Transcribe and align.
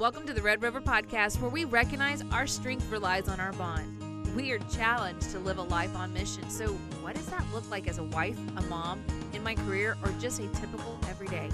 Welcome 0.00 0.26
to 0.28 0.32
the 0.32 0.40
Red 0.40 0.62
Rover 0.62 0.80
Podcast, 0.80 1.42
where 1.42 1.50
we 1.50 1.66
recognize 1.66 2.24
our 2.32 2.46
strength 2.46 2.90
relies 2.90 3.28
on 3.28 3.38
our 3.38 3.52
bond. 3.52 4.34
We 4.34 4.50
are 4.50 4.58
challenged 4.74 5.30
to 5.32 5.38
live 5.38 5.58
a 5.58 5.62
life 5.62 5.94
on 5.94 6.14
mission. 6.14 6.48
So, 6.48 6.68
what 7.02 7.16
does 7.16 7.26
that 7.26 7.44
look 7.52 7.70
like 7.70 7.86
as 7.86 7.98
a 7.98 8.04
wife, 8.04 8.38
a 8.56 8.62
mom, 8.62 9.04
in 9.34 9.44
my 9.44 9.54
career, 9.54 9.98
or 10.02 10.10
just 10.18 10.40
a 10.40 10.48
typical 10.54 10.98
everyday? 11.06 11.50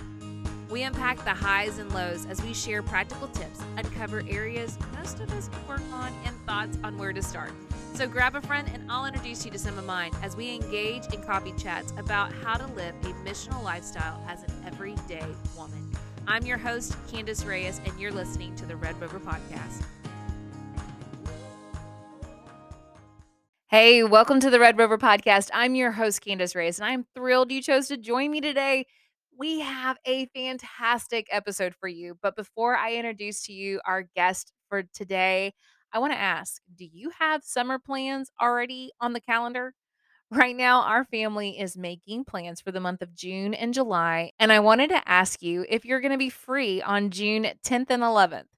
We 0.70 0.84
unpack 0.84 1.24
the 1.24 1.34
highs 1.34 1.78
and 1.78 1.92
lows 1.92 2.24
as 2.26 2.40
we 2.40 2.54
share 2.54 2.84
practical 2.84 3.26
tips, 3.26 3.60
uncover 3.78 4.22
areas 4.28 4.78
most 4.96 5.18
of 5.18 5.32
us 5.32 5.50
work 5.68 5.82
on, 5.92 6.14
and 6.24 6.36
thoughts 6.46 6.78
on 6.84 6.96
where 6.98 7.12
to 7.12 7.24
start. 7.24 7.50
So 7.94 8.06
grab 8.06 8.36
a 8.36 8.40
friend 8.40 8.70
and 8.72 8.88
I'll 8.88 9.06
introduce 9.06 9.44
you 9.44 9.50
to 9.50 9.58
some 9.58 9.76
of 9.76 9.84
mine 9.86 10.12
as 10.22 10.36
we 10.36 10.54
engage 10.54 11.12
in 11.12 11.20
coffee 11.20 11.54
chats 11.58 11.92
about 11.96 12.32
how 12.32 12.56
to 12.58 12.66
live 12.74 12.94
a 13.02 13.08
missional 13.28 13.64
lifestyle 13.64 14.24
as 14.28 14.44
an 14.44 14.52
everyday 14.64 15.26
woman. 15.56 15.85
I'm 16.28 16.44
your 16.44 16.58
host, 16.58 16.96
Candace 17.06 17.44
Reyes, 17.44 17.80
and 17.84 18.00
you're 18.00 18.10
listening 18.10 18.56
to 18.56 18.66
the 18.66 18.74
Red 18.74 19.00
Rover 19.00 19.20
Podcast. 19.20 19.84
Hey, 23.68 24.02
welcome 24.02 24.40
to 24.40 24.50
the 24.50 24.58
Red 24.58 24.76
Rover 24.76 24.98
Podcast. 24.98 25.50
I'm 25.54 25.76
your 25.76 25.92
host, 25.92 26.20
Candace 26.22 26.56
Reyes, 26.56 26.80
and 26.80 26.86
I'm 26.86 27.06
thrilled 27.14 27.52
you 27.52 27.62
chose 27.62 27.86
to 27.88 27.96
join 27.96 28.32
me 28.32 28.40
today. 28.40 28.86
We 29.38 29.60
have 29.60 29.98
a 30.04 30.26
fantastic 30.34 31.28
episode 31.30 31.76
for 31.78 31.86
you. 31.88 32.18
But 32.20 32.34
before 32.34 32.74
I 32.74 32.94
introduce 32.94 33.44
to 33.44 33.52
you 33.52 33.80
our 33.86 34.02
guest 34.16 34.52
for 34.68 34.82
today, 34.82 35.54
I 35.92 36.00
want 36.00 36.12
to 36.12 36.18
ask 36.18 36.60
Do 36.76 36.86
you 36.92 37.10
have 37.20 37.44
summer 37.44 37.78
plans 37.78 38.32
already 38.42 38.90
on 39.00 39.12
the 39.12 39.20
calendar? 39.20 39.74
Right 40.30 40.56
now, 40.56 40.82
our 40.82 41.04
family 41.04 41.58
is 41.58 41.76
making 41.76 42.24
plans 42.24 42.60
for 42.60 42.72
the 42.72 42.80
month 42.80 43.00
of 43.00 43.14
June 43.14 43.54
and 43.54 43.72
July, 43.72 44.32
and 44.40 44.50
I 44.50 44.58
wanted 44.58 44.88
to 44.90 45.08
ask 45.08 45.40
you 45.40 45.64
if 45.68 45.84
you're 45.84 46.00
going 46.00 46.12
to 46.12 46.18
be 46.18 46.30
free 46.30 46.82
on 46.82 47.10
June 47.10 47.46
10th 47.64 47.90
and 47.90 48.02
11th. 48.02 48.48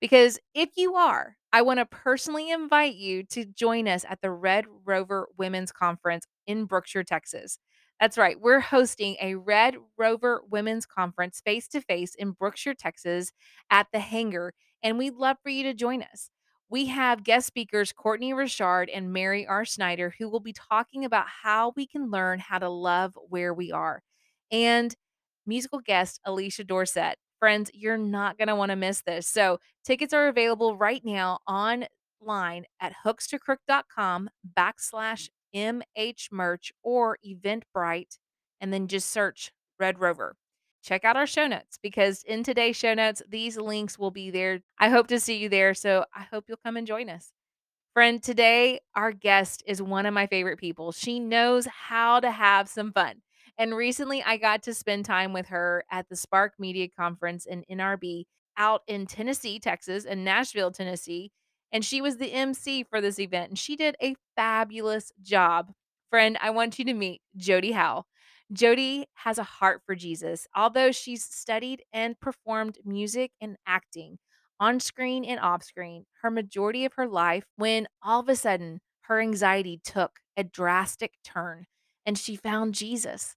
Because 0.00 0.38
if 0.54 0.70
you 0.76 0.94
are, 0.94 1.36
I 1.52 1.62
want 1.62 1.78
to 1.78 1.86
personally 1.86 2.50
invite 2.50 2.94
you 2.94 3.22
to 3.24 3.44
join 3.44 3.86
us 3.86 4.04
at 4.08 4.22
the 4.22 4.30
Red 4.30 4.64
Rover 4.86 5.28
Women's 5.36 5.72
Conference 5.72 6.26
in 6.46 6.64
Brookshire, 6.64 7.04
Texas. 7.04 7.58
That's 8.00 8.16
right, 8.18 8.40
we're 8.40 8.60
hosting 8.60 9.16
a 9.20 9.34
Red 9.34 9.76
Rover 9.98 10.42
Women's 10.50 10.86
Conference 10.86 11.42
face 11.44 11.68
to 11.68 11.82
face 11.82 12.14
in 12.14 12.32
Brookshire, 12.32 12.74
Texas 12.74 13.30
at 13.70 13.88
the 13.92 14.00
hangar, 14.00 14.54
and 14.82 14.96
we'd 14.96 15.14
love 15.14 15.36
for 15.42 15.50
you 15.50 15.64
to 15.64 15.74
join 15.74 16.02
us 16.02 16.30
we 16.74 16.86
have 16.86 17.22
guest 17.22 17.46
speakers 17.46 17.92
Courtney 17.92 18.34
Richard 18.34 18.90
and 18.90 19.12
Mary 19.12 19.46
R. 19.46 19.64
Snyder, 19.64 20.12
who 20.18 20.28
will 20.28 20.40
be 20.40 20.52
talking 20.52 21.04
about 21.04 21.26
how 21.44 21.72
we 21.76 21.86
can 21.86 22.10
learn 22.10 22.40
how 22.40 22.58
to 22.58 22.68
love 22.68 23.16
where 23.28 23.54
we 23.54 23.70
are. 23.70 24.02
And 24.50 24.92
musical 25.46 25.78
guest 25.78 26.18
Alicia 26.24 26.64
Dorset. 26.64 27.14
Friends, 27.38 27.70
you're 27.74 27.96
not 27.96 28.38
going 28.38 28.48
to 28.48 28.56
want 28.56 28.70
to 28.70 28.76
miss 28.76 29.02
this. 29.02 29.28
So, 29.28 29.60
tickets 29.84 30.12
are 30.12 30.26
available 30.26 30.76
right 30.76 31.04
now 31.04 31.38
online 31.46 32.64
at 32.80 32.92
hooks2crook.com 33.06 34.30
backslash 34.58 35.28
MH 35.54 36.32
merch 36.32 36.72
or 36.82 37.18
Eventbrite, 37.24 38.18
and 38.60 38.72
then 38.72 38.88
just 38.88 39.12
search 39.12 39.52
Red 39.78 40.00
Rover 40.00 40.34
check 40.84 41.04
out 41.04 41.16
our 41.16 41.26
show 41.26 41.46
notes 41.46 41.78
because 41.82 42.22
in 42.24 42.44
today's 42.44 42.76
show 42.76 42.94
notes, 42.94 43.22
these 43.28 43.56
links 43.56 43.98
will 43.98 44.10
be 44.10 44.30
there. 44.30 44.60
I 44.78 44.90
hope 44.90 45.08
to 45.08 45.18
see 45.18 45.38
you 45.38 45.48
there. 45.48 45.74
So 45.74 46.04
I 46.14 46.22
hope 46.30 46.44
you'll 46.46 46.58
come 46.64 46.76
and 46.76 46.86
join 46.86 47.08
us. 47.08 47.32
Friend, 47.94 48.22
today 48.22 48.80
our 48.94 49.12
guest 49.12 49.62
is 49.66 49.80
one 49.80 50.06
of 50.06 50.14
my 50.14 50.26
favorite 50.26 50.58
people. 50.58 50.92
She 50.92 51.18
knows 51.18 51.66
how 51.66 52.20
to 52.20 52.30
have 52.30 52.68
some 52.68 52.92
fun. 52.92 53.22
And 53.56 53.74
recently 53.74 54.22
I 54.22 54.36
got 54.36 54.62
to 54.64 54.74
spend 54.74 55.04
time 55.04 55.32
with 55.32 55.46
her 55.46 55.84
at 55.90 56.08
the 56.08 56.16
Spark 56.16 56.54
Media 56.58 56.88
Conference 56.88 57.46
in 57.46 57.64
NRB 57.70 58.24
out 58.56 58.82
in 58.86 59.06
Tennessee, 59.06 59.58
Texas, 59.58 60.04
and 60.04 60.24
Nashville, 60.24 60.70
Tennessee. 60.70 61.32
And 61.72 61.84
she 61.84 62.00
was 62.00 62.18
the 62.18 62.32
MC 62.32 62.84
for 62.84 63.00
this 63.00 63.18
event 63.18 63.50
and 63.50 63.58
she 63.58 63.74
did 63.74 63.96
a 64.02 64.16
fabulous 64.36 65.12
job. 65.22 65.72
Friend, 66.10 66.36
I 66.40 66.50
want 66.50 66.78
you 66.78 66.84
to 66.84 66.94
meet 66.94 67.22
Jodi 67.36 67.72
Howe. 67.72 68.04
Jodi 68.54 69.06
has 69.14 69.38
a 69.38 69.42
heart 69.42 69.82
for 69.84 69.94
Jesus. 69.94 70.46
Although 70.54 70.92
she's 70.92 71.24
studied 71.24 71.82
and 71.92 72.18
performed 72.18 72.78
music 72.84 73.32
and 73.40 73.56
acting 73.66 74.18
on 74.60 74.80
screen 74.80 75.24
and 75.24 75.40
off 75.40 75.62
screen, 75.62 76.06
her 76.22 76.30
majority 76.30 76.84
of 76.84 76.94
her 76.94 77.06
life, 77.06 77.44
when 77.56 77.86
all 78.02 78.20
of 78.20 78.28
a 78.28 78.36
sudden 78.36 78.80
her 79.02 79.20
anxiety 79.20 79.80
took 79.82 80.20
a 80.36 80.44
drastic 80.44 81.12
turn 81.24 81.66
and 82.06 82.16
she 82.16 82.36
found 82.36 82.74
Jesus. 82.74 83.36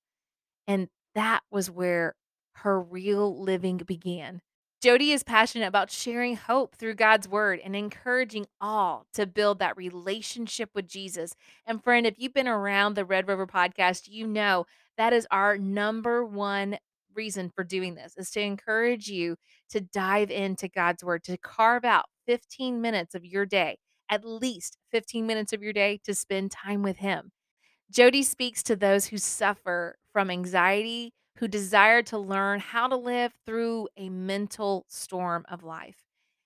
And 0.67 0.89
that 1.16 1.41
was 1.51 1.72
where 1.72 2.16
her 2.57 2.79
real 2.79 3.41
living 3.41 3.78
began. 3.78 4.41
Jodi 4.79 5.11
is 5.11 5.23
passionate 5.23 5.67
about 5.67 5.89
sharing 5.89 6.35
hope 6.35 6.75
through 6.75 6.94
God's 6.94 7.28
word 7.28 7.59
and 7.63 7.75
encouraging 7.75 8.45
all 8.61 9.07
to 9.13 9.25
build 9.25 9.57
that 9.57 9.75
relationship 9.75 10.69
with 10.75 10.88
Jesus. 10.88 11.34
And 11.66 11.84
friend, 11.84 12.05
if 12.05 12.13
you've 12.19 12.34
been 12.34 12.47
around 12.47 12.94
the 12.94 13.05
Red 13.05 13.28
Rover 13.28 13.47
podcast, 13.47 14.07
you 14.07 14.28
know 14.28 14.67
that 14.97 15.13
is 15.13 15.28
our 15.31 15.58
number 15.58 16.25
one 16.25 16.78
reason 17.16 17.50
for 17.50 17.63
doing 17.63 17.96
this 17.96 18.13
is 18.18 18.30
to 18.31 18.41
encourage 18.41 19.08
you 19.08 19.35
to 19.69 19.81
dive 19.81 20.30
into 20.31 20.68
God's 20.68 21.03
word, 21.03 21.24
to 21.25 21.38
carve 21.38 21.84
out 21.84 22.06
15 22.28 22.80
minutes 22.80 23.16
of 23.16 23.25
your 23.25 23.46
day, 23.46 23.78
at 24.09 24.24
least 24.24 24.78
15 24.91 25.25
minutes 25.25 25.52
of 25.53 25.63
your 25.63 25.74
day 25.74 26.00
to 26.03 26.13
spend 26.13 26.52
time 26.52 26.84
with 26.84 26.97
him. 26.97 27.31
Jodi 27.91 28.24
speaks 28.24 28.63
to 28.63 28.75
those 28.75 29.08
who 29.08 29.18
suffer 29.18 29.97
from 30.12 30.30
anxiety, 30.30 31.14
who 31.38 31.47
desire 31.47 32.02
to 32.03 32.18
learn 32.18 32.59
how 32.59 32.88
to 32.88 32.96
live 32.96 33.34
through 33.46 33.88
a 33.97 34.09
mental 34.09 34.85
storm 34.90 35.46
of 35.50 35.64
life. 35.64 36.03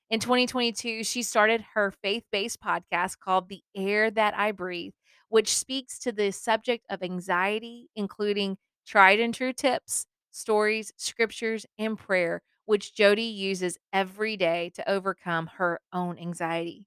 In 0.10 0.20
2022, 0.20 1.04
she 1.04 1.24
started 1.24 1.64
her 1.74 1.90
faith 1.90 2.26
based 2.32 2.62
podcast 2.62 3.18
called 3.20 3.48
The 3.48 3.64
Air 3.76 4.12
That 4.12 4.38
I 4.38 4.52
Breathe, 4.52 4.92
which 5.31 5.56
speaks 5.56 5.97
to 5.97 6.12
the 6.12 6.30
subject 6.30 6.86
of 6.90 7.02
anxiety, 7.02 7.90
including 7.96 8.58
tried 8.86 9.22
and 9.22 9.34
true 9.34 9.53
tips, 9.53 10.06
stories, 10.31 10.92
scriptures, 10.97 11.66
and 11.80 11.97
prayer, 11.97 12.42
which 12.66 12.94
Jodi 12.94 13.24
uses 13.24 13.78
every 13.94 14.36
day 14.36 14.74
to 14.75 14.90
overcome 14.91 15.47
her 15.56 15.80
own 15.94 16.20
anxiety. 16.20 16.86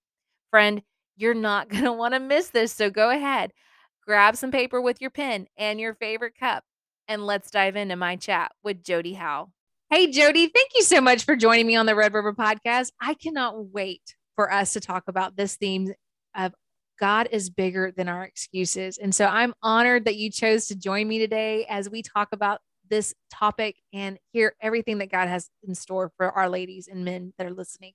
Friend, 0.50 0.83
you're 1.16 1.33
not 1.33 1.71
going 1.71 1.84
to 1.84 1.93
want 1.93 2.12
to 2.12 2.21
miss 2.21 2.50
this, 2.50 2.71
so 2.71 2.91
go 2.91 3.09
ahead, 3.09 3.50
grab 4.06 4.37
some 4.37 4.50
paper 4.50 4.78
with 4.78 5.00
your 5.00 5.10
pen 5.10 5.47
and 5.56 5.81
your 5.81 5.94
favorite 5.94 6.34
cup 6.38 6.65
and 7.09 7.25
let's 7.25 7.50
dive 7.50 7.77
into 7.77 7.97
my 7.97 8.16
chat 8.16 8.53
with 8.62 8.83
Jodi 8.84 9.15
Howe. 9.15 9.50
Hey, 9.88 10.10
Jodi, 10.10 10.49
thank 10.49 10.72
you 10.75 10.83
so 10.83 11.00
much 11.00 11.25
for 11.25 11.34
joining 11.34 11.66
me 11.66 11.77
on 11.77 11.87
the 11.87 11.94
Red 11.94 12.12
Rover 12.12 12.34
podcast. 12.34 12.93
I 13.00 13.15
cannot 13.15 13.72
wait 13.72 14.16
for 14.37 14.53
us 14.53 14.75
to 14.75 14.81
talk 14.81 15.04
about 15.09 15.34
this 15.34 15.56
theme 15.56 15.94
of 16.37 16.53
God 16.99 17.28
is 17.32 17.50
bigger 17.50 17.93
than 17.97 18.09
our 18.09 18.25
excuses. 18.25 18.99
And 18.99 19.15
so 19.15 19.27
I'm 19.27 19.55
honored 19.62 20.05
that 20.05 20.16
you 20.16 20.31
chose 20.31 20.66
to 20.69 20.77
join 20.77 21.09
me 21.09 21.19
today 21.19 21.66
as 21.69 21.91
we 21.91 22.03
talk 22.03 22.28
about 22.32 22.60
this 22.88 23.15
topic 23.32 23.77
and 23.93 24.19
hear 24.32 24.55
everything 24.60 24.99
that 24.99 25.10
God 25.10 25.28
has 25.28 25.49
in 25.66 25.75
store 25.75 26.12
for 26.16 26.31
our 26.31 26.49
ladies 26.49 26.88
and 26.88 27.04
men 27.04 27.33
that 27.38 27.47
are 27.47 27.54
listening. 27.54 27.93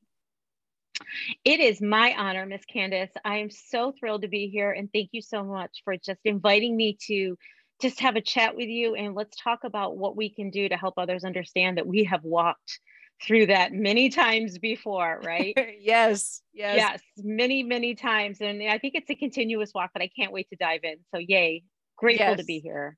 It 1.46 1.60
is 1.60 1.82
my 1.82 2.14
honor, 2.18 2.46
Miss 2.46 2.66
Candace. 2.66 3.12
I 3.24 3.38
am 3.38 3.50
so 3.50 3.94
thrilled 3.98 4.24
to 4.24 4.28
be 4.28 4.50
here 4.50 4.72
and 4.72 4.90
thank 4.92 5.10
you 5.12 5.22
so 5.22 5.44
much 5.44 5.82
for 5.86 5.96
just 5.96 6.20
inviting 6.26 6.76
me 6.76 6.98
to 7.08 7.38
just 7.82 8.02
have 8.02 8.18
a 8.18 8.22
chat 8.22 8.56
with 8.56 8.68
you 8.68 8.96
and 8.96 9.16
let's 9.16 9.38
talk 9.42 9.64
about 9.64 9.96
what 9.96 10.18
we 10.18 10.30
can 10.30 10.50
do 10.50 10.68
to 10.68 10.76
help 10.76 10.96
others 10.98 11.24
understand 11.24 11.78
that 11.78 11.88
we 11.88 12.04
have 12.04 12.24
walked 12.24 12.80
through 13.22 13.48
that 13.48 13.74
many 13.74 14.10
times 14.10 14.58
before, 14.58 15.22
right? 15.26 15.58
yes, 15.80 16.42
yes. 16.54 16.78
Yes, 16.78 17.02
many, 17.18 17.64
many 17.64 17.96
times. 17.96 18.42
And 18.42 18.64
I 18.64 18.78
think 18.78 18.96
it's 18.96 19.10
a 19.10 19.16
continuous 19.16 19.72
walk, 19.74 19.92
but 19.94 20.02
I 20.02 20.10
can't 20.16 20.32
wait 20.32 20.50
to 20.50 20.56
dive 20.56 20.82
in. 20.84 20.98
So, 21.14 21.20
yay, 21.20 21.64
grateful 21.98 22.28
yes. 22.28 22.40
to 22.40 22.46
be 22.46 22.60
here. 22.60 22.98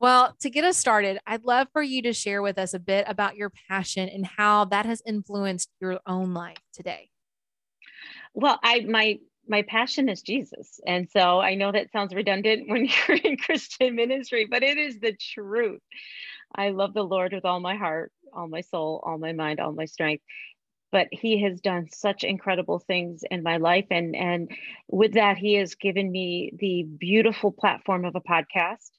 Well, 0.00 0.34
to 0.40 0.50
get 0.50 0.64
us 0.64 0.76
started, 0.76 1.20
I'd 1.26 1.44
love 1.44 1.68
for 1.72 1.82
you 1.82 2.02
to 2.02 2.12
share 2.12 2.42
with 2.42 2.58
us 2.58 2.74
a 2.74 2.80
bit 2.80 3.04
about 3.06 3.36
your 3.36 3.52
passion 3.68 4.08
and 4.08 4.26
how 4.26 4.64
that 4.66 4.84
has 4.84 5.00
influenced 5.06 5.70
your 5.80 6.00
own 6.06 6.34
life 6.34 6.58
today. 6.72 7.08
Well, 8.34 8.58
I 8.64 8.80
my 8.80 9.20
my 9.46 9.62
passion 9.62 10.08
is 10.08 10.22
Jesus. 10.22 10.80
And 10.86 11.08
so 11.10 11.40
I 11.40 11.54
know 11.54 11.72
that 11.72 11.92
sounds 11.92 12.14
redundant 12.14 12.68
when 12.68 12.88
you're 13.08 13.18
in 13.18 13.36
Christian 13.36 13.94
ministry, 13.94 14.46
but 14.50 14.62
it 14.62 14.78
is 14.78 15.00
the 15.00 15.12
truth. 15.12 15.80
I 16.54 16.70
love 16.70 16.94
the 16.94 17.02
Lord 17.02 17.32
with 17.32 17.44
all 17.44 17.60
my 17.60 17.76
heart, 17.76 18.12
all 18.32 18.48
my 18.48 18.60
soul, 18.60 19.02
all 19.04 19.18
my 19.18 19.32
mind, 19.32 19.60
all 19.60 19.72
my 19.72 19.86
strength. 19.86 20.22
But 20.90 21.08
he 21.10 21.42
has 21.42 21.60
done 21.60 21.88
such 21.90 22.22
incredible 22.22 22.78
things 22.78 23.22
in 23.30 23.42
my 23.42 23.56
life. 23.56 23.86
And, 23.90 24.14
and 24.14 24.50
with 24.88 25.14
that, 25.14 25.38
he 25.38 25.54
has 25.54 25.74
given 25.74 26.10
me 26.10 26.52
the 26.58 26.82
beautiful 26.82 27.50
platform 27.50 28.04
of 28.04 28.14
a 28.14 28.20
podcast. 28.20 28.90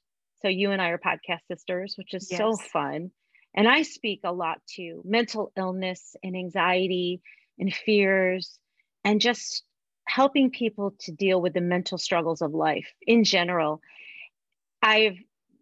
So 0.42 0.48
you 0.48 0.72
and 0.72 0.82
I 0.82 0.88
are 0.88 0.98
podcast 0.98 1.46
sisters, 1.48 1.94
which 1.96 2.12
is 2.12 2.28
yes. 2.30 2.38
so 2.38 2.56
fun. 2.56 3.12
And 3.54 3.68
I 3.68 3.82
speak 3.82 4.20
a 4.24 4.32
lot 4.32 4.58
to 4.76 5.02
mental 5.04 5.52
illness 5.56 6.16
and 6.22 6.36
anxiety 6.36 7.22
and 7.58 7.72
fears 7.72 8.58
and 9.04 9.20
just 9.20 9.62
helping 10.06 10.50
people 10.50 10.94
to 11.00 11.12
deal 11.12 11.40
with 11.40 11.54
the 11.54 11.60
mental 11.60 11.98
struggles 11.98 12.42
of 12.42 12.52
life 12.52 12.92
in 13.06 13.22
general. 13.22 13.80
I've 14.82 15.16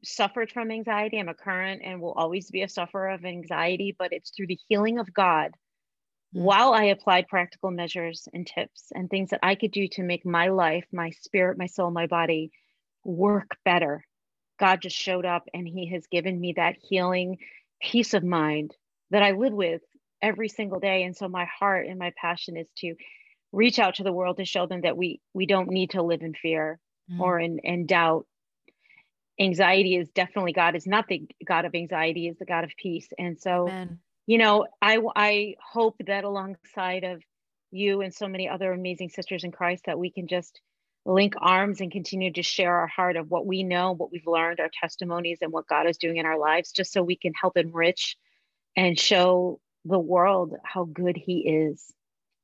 suffered 0.04 0.50
from 0.50 0.70
anxiety. 0.70 1.18
I'm 1.18 1.28
a 1.28 1.34
current 1.34 1.82
and 1.84 2.00
will 2.00 2.12
always 2.12 2.50
be 2.50 2.62
a 2.62 2.68
sufferer 2.68 3.10
of 3.10 3.24
anxiety, 3.24 3.94
but 3.96 4.12
it's 4.12 4.30
through 4.30 4.48
the 4.48 4.58
healing 4.68 4.98
of 4.98 5.12
God 5.12 5.52
while 6.32 6.72
I 6.72 6.84
applied 6.84 7.28
practical 7.28 7.70
measures 7.70 8.26
and 8.32 8.46
tips 8.46 8.90
and 8.94 9.08
things 9.08 9.30
that 9.30 9.40
I 9.42 9.54
could 9.54 9.70
do 9.70 9.86
to 9.88 10.02
make 10.02 10.24
my 10.24 10.48
life, 10.48 10.86
my 10.92 11.10
spirit, 11.10 11.58
my 11.58 11.66
soul, 11.66 11.90
my 11.90 12.06
body 12.06 12.50
work 13.04 13.56
better. 13.64 14.04
God 14.58 14.80
just 14.80 14.96
showed 14.96 15.26
up 15.26 15.44
and 15.52 15.68
He 15.68 15.90
has 15.90 16.06
given 16.06 16.40
me 16.40 16.54
that 16.56 16.76
healing 16.80 17.38
peace 17.82 18.14
of 18.14 18.24
mind 18.24 18.74
that 19.10 19.22
I 19.22 19.32
live 19.32 19.52
with 19.52 19.82
every 20.22 20.48
single 20.48 20.80
day. 20.80 21.02
And 21.02 21.14
so 21.14 21.28
my 21.28 21.44
heart 21.44 21.86
and 21.86 21.98
my 21.98 22.12
passion 22.16 22.56
is 22.56 22.68
to 22.78 22.94
reach 23.50 23.78
out 23.78 23.96
to 23.96 24.02
the 24.02 24.12
world 24.12 24.38
to 24.38 24.44
show 24.46 24.66
them 24.66 24.82
that 24.82 24.96
we 24.96 25.20
we 25.34 25.44
don't 25.44 25.68
need 25.68 25.90
to 25.90 26.02
live 26.02 26.22
in 26.22 26.32
fear 26.32 26.78
mm. 27.10 27.20
or 27.20 27.38
in, 27.38 27.58
in 27.58 27.84
doubt. 27.84 28.26
Anxiety 29.42 29.96
is 29.96 30.08
definitely 30.10 30.52
God 30.52 30.76
is 30.76 30.86
not 30.86 31.08
the 31.08 31.26
God 31.44 31.64
of 31.64 31.74
anxiety, 31.74 32.28
is 32.28 32.38
the 32.38 32.46
God 32.46 32.64
of 32.64 32.70
peace. 32.76 33.08
And 33.18 33.38
so 33.40 33.68
Amen 33.68 33.98
you 34.26 34.38
know, 34.38 34.66
I 34.80 34.98
I 35.16 35.54
hope 35.60 35.96
that 36.06 36.24
alongside 36.24 37.04
of 37.04 37.22
you 37.70 38.02
and 38.02 38.14
so 38.14 38.28
many 38.28 38.48
other 38.48 38.72
amazing 38.72 39.08
sisters 39.08 39.44
in 39.44 39.52
Christ 39.52 39.84
that 39.86 39.98
we 39.98 40.10
can 40.10 40.28
just 40.28 40.60
link 41.04 41.34
arms 41.40 41.80
and 41.80 41.90
continue 41.90 42.32
to 42.32 42.42
share 42.42 42.72
our 42.72 42.86
heart 42.86 43.16
of 43.16 43.30
what 43.30 43.46
we 43.46 43.64
know, 43.64 43.92
what 43.92 44.12
we've 44.12 44.26
learned, 44.26 44.60
our 44.60 44.70
testimonies, 44.80 45.38
and 45.40 45.52
what 45.52 45.66
God 45.66 45.88
is 45.88 45.96
doing 45.96 46.18
in 46.18 46.26
our 46.26 46.38
lives, 46.38 46.70
just 46.70 46.92
so 46.92 47.02
we 47.02 47.16
can 47.16 47.32
help 47.34 47.56
enrich 47.56 48.16
and 48.76 48.98
show 48.98 49.60
the 49.84 49.98
world 49.98 50.54
how 50.64 50.84
good 50.84 51.16
He 51.16 51.40
is. 51.40 51.92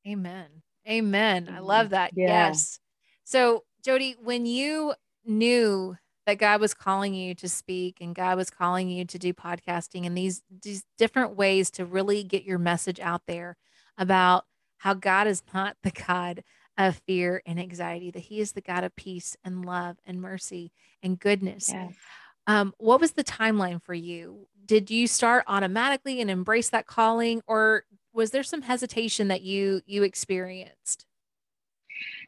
Amen. 0.06 0.46
Amen. 0.88 1.48
I 1.54 1.60
love 1.60 1.86
mm-hmm. 1.86 1.94
that. 1.94 2.12
Yeah. 2.16 2.48
Yes. 2.48 2.80
So, 3.24 3.64
Jodi, 3.84 4.16
when 4.20 4.46
you 4.46 4.94
knew 5.24 5.94
that 6.28 6.36
God 6.36 6.60
was 6.60 6.74
calling 6.74 7.14
you 7.14 7.34
to 7.36 7.48
speak 7.48 8.02
and 8.02 8.14
God 8.14 8.36
was 8.36 8.50
calling 8.50 8.90
you 8.90 9.06
to 9.06 9.18
do 9.18 9.32
podcasting 9.32 10.04
and 10.04 10.14
these 10.14 10.42
these 10.62 10.84
different 10.98 11.36
ways 11.36 11.70
to 11.70 11.86
really 11.86 12.22
get 12.22 12.44
your 12.44 12.58
message 12.58 13.00
out 13.00 13.22
there 13.26 13.56
about 13.96 14.44
how 14.76 14.92
God 14.92 15.26
is 15.26 15.42
not 15.54 15.78
the 15.82 15.90
God 15.90 16.44
of 16.76 17.00
fear 17.06 17.40
and 17.46 17.58
anxiety, 17.58 18.10
that 18.10 18.24
He 18.24 18.40
is 18.40 18.52
the 18.52 18.60
God 18.60 18.84
of 18.84 18.94
peace 18.94 19.38
and 19.42 19.64
love 19.64 19.96
and 20.04 20.20
mercy 20.20 20.70
and 21.02 21.18
goodness. 21.18 21.70
Yes. 21.72 21.94
Um, 22.46 22.74
what 22.76 23.00
was 23.00 23.12
the 23.12 23.24
timeline 23.24 23.82
for 23.82 23.94
you? 23.94 24.48
Did 24.66 24.90
you 24.90 25.06
start 25.06 25.44
automatically 25.46 26.20
and 26.20 26.30
embrace 26.30 26.68
that 26.68 26.86
calling, 26.86 27.40
or 27.46 27.84
was 28.12 28.32
there 28.32 28.42
some 28.42 28.60
hesitation 28.60 29.28
that 29.28 29.40
you 29.40 29.80
you 29.86 30.02
experienced? 30.02 31.06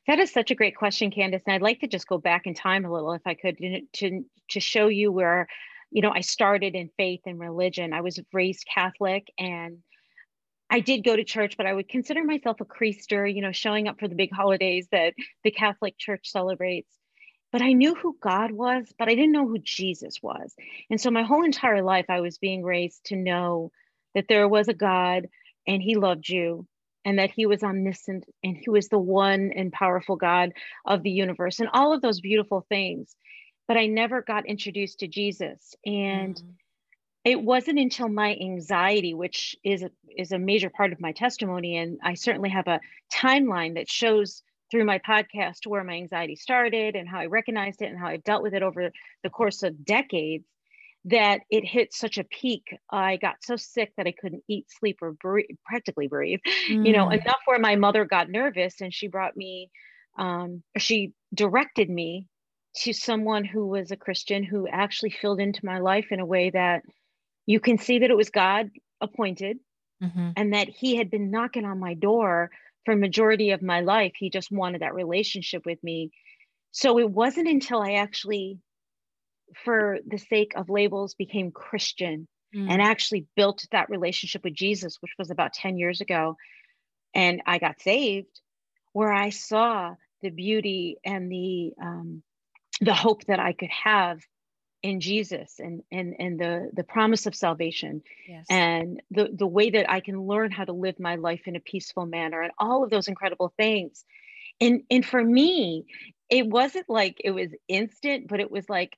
That 0.06 0.18
is 0.18 0.32
such 0.32 0.50
a 0.50 0.54
great 0.54 0.76
question, 0.76 1.10
Candace. 1.10 1.42
And 1.46 1.54
I'd 1.54 1.62
like 1.62 1.80
to 1.80 1.86
just 1.86 2.08
go 2.08 2.18
back 2.18 2.46
in 2.46 2.54
time 2.54 2.84
a 2.84 2.92
little, 2.92 3.12
if 3.12 3.22
I 3.26 3.34
could, 3.34 3.58
to, 3.94 4.24
to 4.50 4.60
show 4.60 4.88
you 4.88 5.12
where, 5.12 5.46
you 5.90 6.02
know, 6.02 6.10
I 6.10 6.20
started 6.20 6.74
in 6.74 6.90
faith 6.96 7.20
and 7.26 7.38
religion. 7.38 7.92
I 7.92 8.00
was 8.00 8.18
raised 8.32 8.66
Catholic 8.72 9.28
and 9.38 9.78
I 10.70 10.80
did 10.80 11.04
go 11.04 11.16
to 11.16 11.24
church, 11.24 11.56
but 11.56 11.66
I 11.66 11.72
would 11.72 11.88
consider 11.88 12.24
myself 12.24 12.60
a 12.60 12.64
creaster, 12.64 13.32
you 13.32 13.42
know, 13.42 13.52
showing 13.52 13.88
up 13.88 13.98
for 13.98 14.08
the 14.08 14.14
big 14.14 14.32
holidays 14.32 14.86
that 14.92 15.14
the 15.42 15.50
Catholic 15.50 15.98
Church 15.98 16.30
celebrates. 16.30 16.96
But 17.52 17.62
I 17.62 17.72
knew 17.72 17.96
who 17.96 18.16
God 18.22 18.52
was, 18.52 18.92
but 18.96 19.08
I 19.08 19.16
didn't 19.16 19.32
know 19.32 19.48
who 19.48 19.58
Jesus 19.58 20.22
was. 20.22 20.54
And 20.88 21.00
so 21.00 21.10
my 21.10 21.24
whole 21.24 21.44
entire 21.44 21.82
life, 21.82 22.06
I 22.08 22.20
was 22.20 22.38
being 22.38 22.62
raised 22.62 23.06
to 23.06 23.16
know 23.16 23.72
that 24.14 24.26
there 24.28 24.48
was 24.48 24.68
a 24.68 24.74
God 24.74 25.28
and 25.66 25.82
he 25.82 25.96
loved 25.96 26.28
you 26.28 26.66
and 27.04 27.18
that 27.18 27.30
he 27.30 27.46
was 27.46 27.62
omniscient 27.62 28.24
and 28.44 28.56
he 28.56 28.70
was 28.70 28.88
the 28.88 28.98
one 28.98 29.52
and 29.54 29.72
powerful 29.72 30.16
God 30.16 30.52
of 30.84 31.02
the 31.02 31.10
universe 31.10 31.60
and 31.60 31.68
all 31.72 31.92
of 31.92 32.02
those 32.02 32.20
beautiful 32.20 32.64
things. 32.68 33.14
But 33.66 33.76
I 33.76 33.86
never 33.86 34.22
got 34.22 34.46
introduced 34.46 35.00
to 35.00 35.08
Jesus. 35.08 35.74
And 35.86 36.34
mm. 36.34 36.54
it 37.24 37.40
wasn't 37.40 37.78
until 37.78 38.08
my 38.08 38.36
anxiety, 38.40 39.14
which 39.14 39.56
is 39.64 39.82
a, 39.82 39.90
is 40.16 40.32
a 40.32 40.38
major 40.38 40.70
part 40.70 40.92
of 40.92 41.00
my 41.00 41.12
testimony, 41.12 41.76
and 41.76 41.98
I 42.02 42.14
certainly 42.14 42.50
have 42.50 42.66
a 42.66 42.80
timeline 43.12 43.74
that 43.74 43.88
shows 43.88 44.42
through 44.70 44.84
my 44.84 44.98
podcast 44.98 45.66
where 45.66 45.84
my 45.84 45.94
anxiety 45.94 46.36
started 46.36 46.94
and 46.94 47.08
how 47.08 47.18
I 47.18 47.26
recognized 47.26 47.82
it 47.82 47.86
and 47.86 47.98
how 47.98 48.06
I've 48.06 48.24
dealt 48.24 48.42
with 48.42 48.54
it 48.54 48.62
over 48.62 48.90
the 49.22 49.30
course 49.30 49.62
of 49.62 49.84
decades 49.84 50.44
that 51.06 51.40
it 51.50 51.64
hit 51.64 51.94
such 51.94 52.18
a 52.18 52.24
peak. 52.24 52.76
I 52.90 53.16
got 53.16 53.36
so 53.42 53.56
sick 53.56 53.92
that 53.96 54.06
I 54.06 54.12
couldn't 54.12 54.44
eat, 54.48 54.66
sleep, 54.68 54.98
or 55.00 55.12
breathe, 55.12 55.46
practically 55.64 56.08
breathe. 56.08 56.40
Mm. 56.68 56.86
You 56.86 56.92
know, 56.92 57.06
mm. 57.06 57.20
enough 57.20 57.40
where 57.46 57.58
my 57.58 57.76
mother 57.76 58.04
got 58.04 58.28
nervous 58.28 58.80
and 58.80 58.92
she 58.92 59.08
brought 59.08 59.36
me, 59.36 59.70
um, 60.18 60.62
she 60.76 61.12
directed 61.34 61.88
me 61.88 62.26
to 62.76 62.92
someone 62.92 63.44
who 63.44 63.66
was 63.66 63.90
a 63.90 63.96
Christian 63.96 64.44
who 64.44 64.68
actually 64.68 65.10
filled 65.10 65.40
into 65.40 65.64
my 65.64 65.78
life 65.78 66.08
in 66.10 66.20
a 66.20 66.26
way 66.26 66.50
that 66.50 66.82
you 67.46 67.60
can 67.60 67.78
see 67.78 68.00
that 68.00 68.10
it 68.10 68.16
was 68.16 68.30
God 68.30 68.70
appointed 69.00 69.58
mm-hmm. 70.02 70.30
and 70.36 70.52
that 70.52 70.68
He 70.68 70.96
had 70.96 71.10
been 71.10 71.30
knocking 71.30 71.64
on 71.64 71.80
my 71.80 71.94
door 71.94 72.50
for 72.84 72.94
majority 72.94 73.50
of 73.50 73.62
my 73.62 73.80
life. 73.80 74.12
He 74.16 74.30
just 74.30 74.52
wanted 74.52 74.82
that 74.82 74.94
relationship 74.94 75.64
with 75.64 75.82
me. 75.82 76.10
So 76.72 76.98
it 76.98 77.10
wasn't 77.10 77.48
until 77.48 77.82
I 77.82 77.94
actually 77.94 78.58
for 79.64 79.98
the 80.06 80.18
sake 80.18 80.52
of 80.56 80.70
labels 80.70 81.14
became 81.14 81.50
Christian 81.50 82.28
mm. 82.54 82.70
and 82.70 82.80
actually 82.80 83.26
built 83.36 83.66
that 83.72 83.90
relationship 83.90 84.44
with 84.44 84.54
Jesus, 84.54 84.96
which 85.00 85.12
was 85.18 85.30
about 85.30 85.52
10 85.52 85.78
years 85.78 86.00
ago. 86.00 86.36
And 87.14 87.42
I 87.46 87.58
got 87.58 87.80
saved, 87.80 88.40
where 88.92 89.12
I 89.12 89.30
saw 89.30 89.94
the 90.22 90.30
beauty 90.30 90.96
and 91.04 91.30
the 91.30 91.72
um, 91.80 92.22
the 92.80 92.94
hope 92.94 93.24
that 93.26 93.40
I 93.40 93.52
could 93.52 93.70
have 93.70 94.20
in 94.82 95.00
Jesus 95.00 95.58
and 95.58 95.82
and 95.92 96.14
and 96.18 96.38
the 96.38 96.70
the 96.72 96.84
promise 96.84 97.26
of 97.26 97.34
salvation 97.34 98.02
yes. 98.26 98.46
and 98.48 99.02
the 99.10 99.28
the 99.32 99.46
way 99.46 99.70
that 99.70 99.90
I 99.90 100.00
can 100.00 100.22
learn 100.22 100.50
how 100.50 100.64
to 100.64 100.72
live 100.72 100.98
my 100.98 101.16
life 101.16 101.42
in 101.46 101.56
a 101.56 101.60
peaceful 101.60 102.06
manner 102.06 102.40
and 102.40 102.52
all 102.58 102.82
of 102.82 102.90
those 102.90 103.08
incredible 103.08 103.52
things. 103.56 104.04
And 104.60 104.82
and 104.90 105.04
for 105.04 105.22
me, 105.22 105.84
it 106.28 106.46
wasn't 106.46 106.88
like 106.88 107.20
it 107.24 107.32
was 107.32 107.50
instant, 107.68 108.28
but 108.28 108.40
it 108.40 108.50
was 108.50 108.68
like 108.68 108.96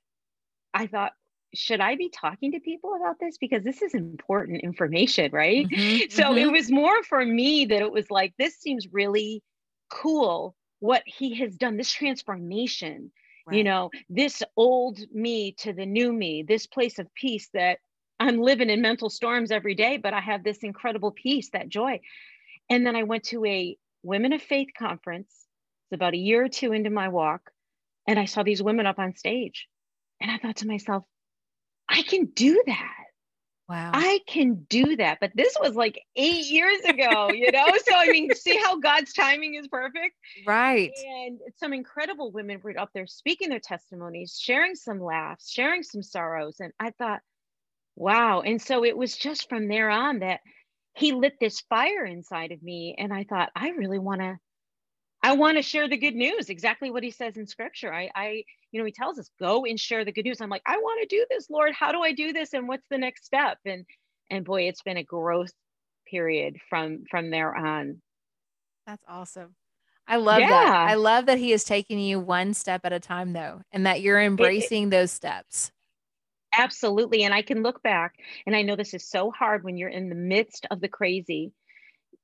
I 0.73 0.87
thought, 0.87 1.13
should 1.53 1.81
I 1.81 1.95
be 1.95 2.09
talking 2.09 2.53
to 2.53 2.59
people 2.59 2.95
about 2.95 3.19
this? 3.19 3.37
Because 3.37 3.63
this 3.63 3.81
is 3.81 3.93
important 3.93 4.61
information, 4.63 5.31
right? 5.31 5.67
Mm-hmm, 5.67 6.09
so 6.09 6.23
mm-hmm. 6.23 6.37
it 6.37 6.51
was 6.51 6.71
more 6.71 7.03
for 7.03 7.23
me 7.23 7.65
that 7.65 7.81
it 7.81 7.91
was 7.91 8.09
like, 8.09 8.33
this 8.37 8.55
seems 8.55 8.87
really 8.91 9.43
cool 9.89 10.55
what 10.79 11.03
he 11.05 11.35
has 11.35 11.55
done, 11.55 11.77
this 11.77 11.91
transformation, 11.91 13.11
right. 13.47 13.57
you 13.57 13.63
know, 13.63 13.89
this 14.09 14.43
old 14.57 14.99
me 15.13 15.53
to 15.59 15.71
the 15.73 15.85
new 15.85 16.11
me, 16.11 16.43
this 16.43 16.67
place 16.67 16.99
of 16.99 17.13
peace 17.13 17.49
that 17.53 17.79
I'm 18.19 18.39
living 18.39 18.69
in 18.69 18.81
mental 18.81 19.09
storms 19.09 19.51
every 19.51 19.75
day, 19.75 19.97
but 19.97 20.13
I 20.13 20.21
have 20.21 20.43
this 20.43 20.59
incredible 20.59 21.11
peace, 21.11 21.49
that 21.51 21.69
joy. 21.69 22.01
And 22.69 22.85
then 22.85 22.95
I 22.95 23.03
went 23.03 23.25
to 23.25 23.45
a 23.45 23.77
Women 24.01 24.33
of 24.33 24.41
Faith 24.41 24.69
conference. 24.77 25.29
It's 25.29 25.95
about 25.95 26.13
a 26.13 26.17
year 26.17 26.43
or 26.43 26.49
two 26.49 26.73
into 26.73 26.89
my 26.89 27.09
walk. 27.09 27.51
And 28.07 28.19
I 28.19 28.25
saw 28.25 28.43
these 28.43 28.61
women 28.61 28.85
up 28.85 28.99
on 28.99 29.15
stage 29.15 29.67
and 30.19 30.31
I 30.31 30.37
thought 30.37 30.57
to 30.57 30.67
myself, 30.67 31.03
I 31.89 32.03
can 32.03 32.25
do 32.25 32.61
that. 32.65 33.03
Wow. 33.69 33.91
I 33.93 34.19
can 34.27 34.65
do 34.69 34.97
that. 34.97 35.19
But 35.21 35.31
this 35.35 35.55
was 35.59 35.75
like 35.75 36.01
eight 36.15 36.45
years 36.47 36.81
ago, 36.81 37.29
you 37.29 37.51
know? 37.51 37.65
so, 37.87 37.95
I 37.95 38.07
mean, 38.07 38.29
see 38.35 38.57
how 38.57 38.79
God's 38.79 39.13
timing 39.13 39.55
is 39.55 39.67
perfect? 39.67 40.15
Right. 40.45 40.91
And 41.25 41.39
some 41.57 41.73
incredible 41.73 42.31
women 42.31 42.59
were 42.61 42.77
up 42.77 42.89
there 42.93 43.07
speaking 43.07 43.49
their 43.49 43.59
testimonies, 43.59 44.37
sharing 44.39 44.75
some 44.75 44.99
laughs, 44.99 45.49
sharing 45.49 45.83
some 45.83 46.03
sorrows. 46.03 46.57
And 46.59 46.73
I 46.79 46.91
thought, 46.91 47.21
wow. 47.95 48.41
And 48.41 48.61
so 48.61 48.83
it 48.83 48.97
was 48.97 49.15
just 49.15 49.47
from 49.47 49.67
there 49.67 49.89
on 49.89 50.19
that 50.19 50.41
he 50.95 51.13
lit 51.13 51.39
this 51.39 51.61
fire 51.61 52.05
inside 52.05 52.51
of 52.51 52.61
me. 52.61 52.95
And 52.97 53.13
I 53.13 53.23
thought, 53.23 53.49
I 53.55 53.69
really 53.69 53.99
want 53.99 54.21
to 54.21 54.37
I 55.23 55.35
want 55.35 55.55
to 55.55 55.63
share 55.63 55.87
the 55.87 55.97
good 55.97 56.15
news, 56.15 56.49
exactly 56.49 56.91
what 56.91 57.01
he 57.01 57.11
says 57.11 57.37
in 57.37 57.47
scripture. 57.47 57.93
I, 57.93 58.09
I, 58.13 58.43
you 58.73 58.79
know, 58.79 58.85
he 58.85 58.91
tells 58.91 59.19
us, 59.19 59.29
go 59.39 59.65
and 59.65 59.79
share 59.79 60.03
the 60.03 60.11
good 60.11 60.25
news. 60.25 60.41
I'm 60.41 60.49
like, 60.49 60.63
I 60.65 60.77
want 60.77 61.07
to 61.07 61.15
do 61.15 61.25
this, 61.29 61.49
Lord. 61.49 61.73
How 61.73 61.91
do 61.91 62.01
I 62.01 62.11
do 62.11 62.33
this? 62.33 62.53
And 62.53 62.67
what's 62.67 62.87
the 62.89 62.97
next 62.97 63.23
step? 63.23 63.59
And, 63.65 63.85
and 64.31 64.43
boy, 64.43 64.63
it's 64.63 64.81
been 64.81 64.97
a 64.97 65.03
growth 65.03 65.53
period 66.07 66.57
from, 66.69 67.03
from 67.09 67.29
there 67.29 67.55
on. 67.55 68.01
That's 68.87 69.03
awesome. 69.07 69.55
I 70.07 70.17
love 70.17 70.39
yeah. 70.39 70.49
that. 70.49 70.89
I 70.89 70.95
love 70.95 71.27
that 71.27 71.37
he 71.37 71.53
is 71.53 71.63
taking 71.63 71.99
you 71.99 72.19
one 72.19 72.55
step 72.55 72.81
at 72.83 72.91
a 72.91 72.99
time 72.99 73.31
though, 73.31 73.61
and 73.71 73.85
that 73.85 74.01
you're 74.01 74.19
embracing 74.19 74.87
it, 74.87 74.89
those 74.89 75.11
steps. 75.11 75.71
Absolutely. 76.51 77.23
And 77.23 77.33
I 77.33 77.43
can 77.43 77.61
look 77.61 77.81
back 77.83 78.15
and 78.45 78.55
I 78.55 78.63
know 78.63 78.75
this 78.75 78.93
is 78.95 79.07
so 79.07 79.31
hard 79.31 79.63
when 79.63 79.77
you're 79.77 79.89
in 79.89 80.09
the 80.09 80.15
midst 80.15 80.65
of 80.71 80.81
the 80.81 80.89
crazy 80.89 81.53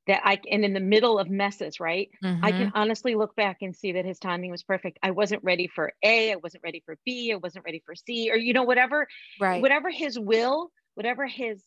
that 0.07 0.21
I 0.25 0.39
and 0.49 0.65
in 0.65 0.73
the 0.73 0.79
middle 0.79 1.19
of 1.19 1.29
messes, 1.29 1.79
right? 1.79 2.09
Mm-hmm. 2.23 2.43
I 2.43 2.51
can 2.51 2.67
mm-hmm. 2.67 2.77
honestly 2.77 3.15
look 3.15 3.35
back 3.35 3.57
and 3.61 3.75
see 3.75 3.93
that 3.93 4.05
his 4.05 4.19
timing 4.19 4.51
was 4.51 4.63
perfect. 4.63 4.99
I 5.03 5.11
wasn't 5.11 5.43
ready 5.43 5.67
for 5.67 5.93
A, 6.03 6.31
I 6.31 6.35
wasn't 6.35 6.63
ready 6.63 6.81
for 6.85 6.97
B, 7.05 7.31
I 7.31 7.35
wasn't 7.35 7.65
ready 7.65 7.81
for 7.85 7.95
C, 7.95 8.31
or 8.31 8.35
you 8.35 8.53
know, 8.53 8.63
whatever, 8.63 9.07
right. 9.39 9.61
whatever 9.61 9.89
his 9.89 10.17
will, 10.17 10.71
whatever 10.95 11.27
his 11.27 11.63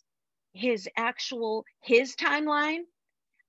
his 0.54 0.88
actual 0.96 1.64
his 1.80 2.16
timeline, 2.16 2.80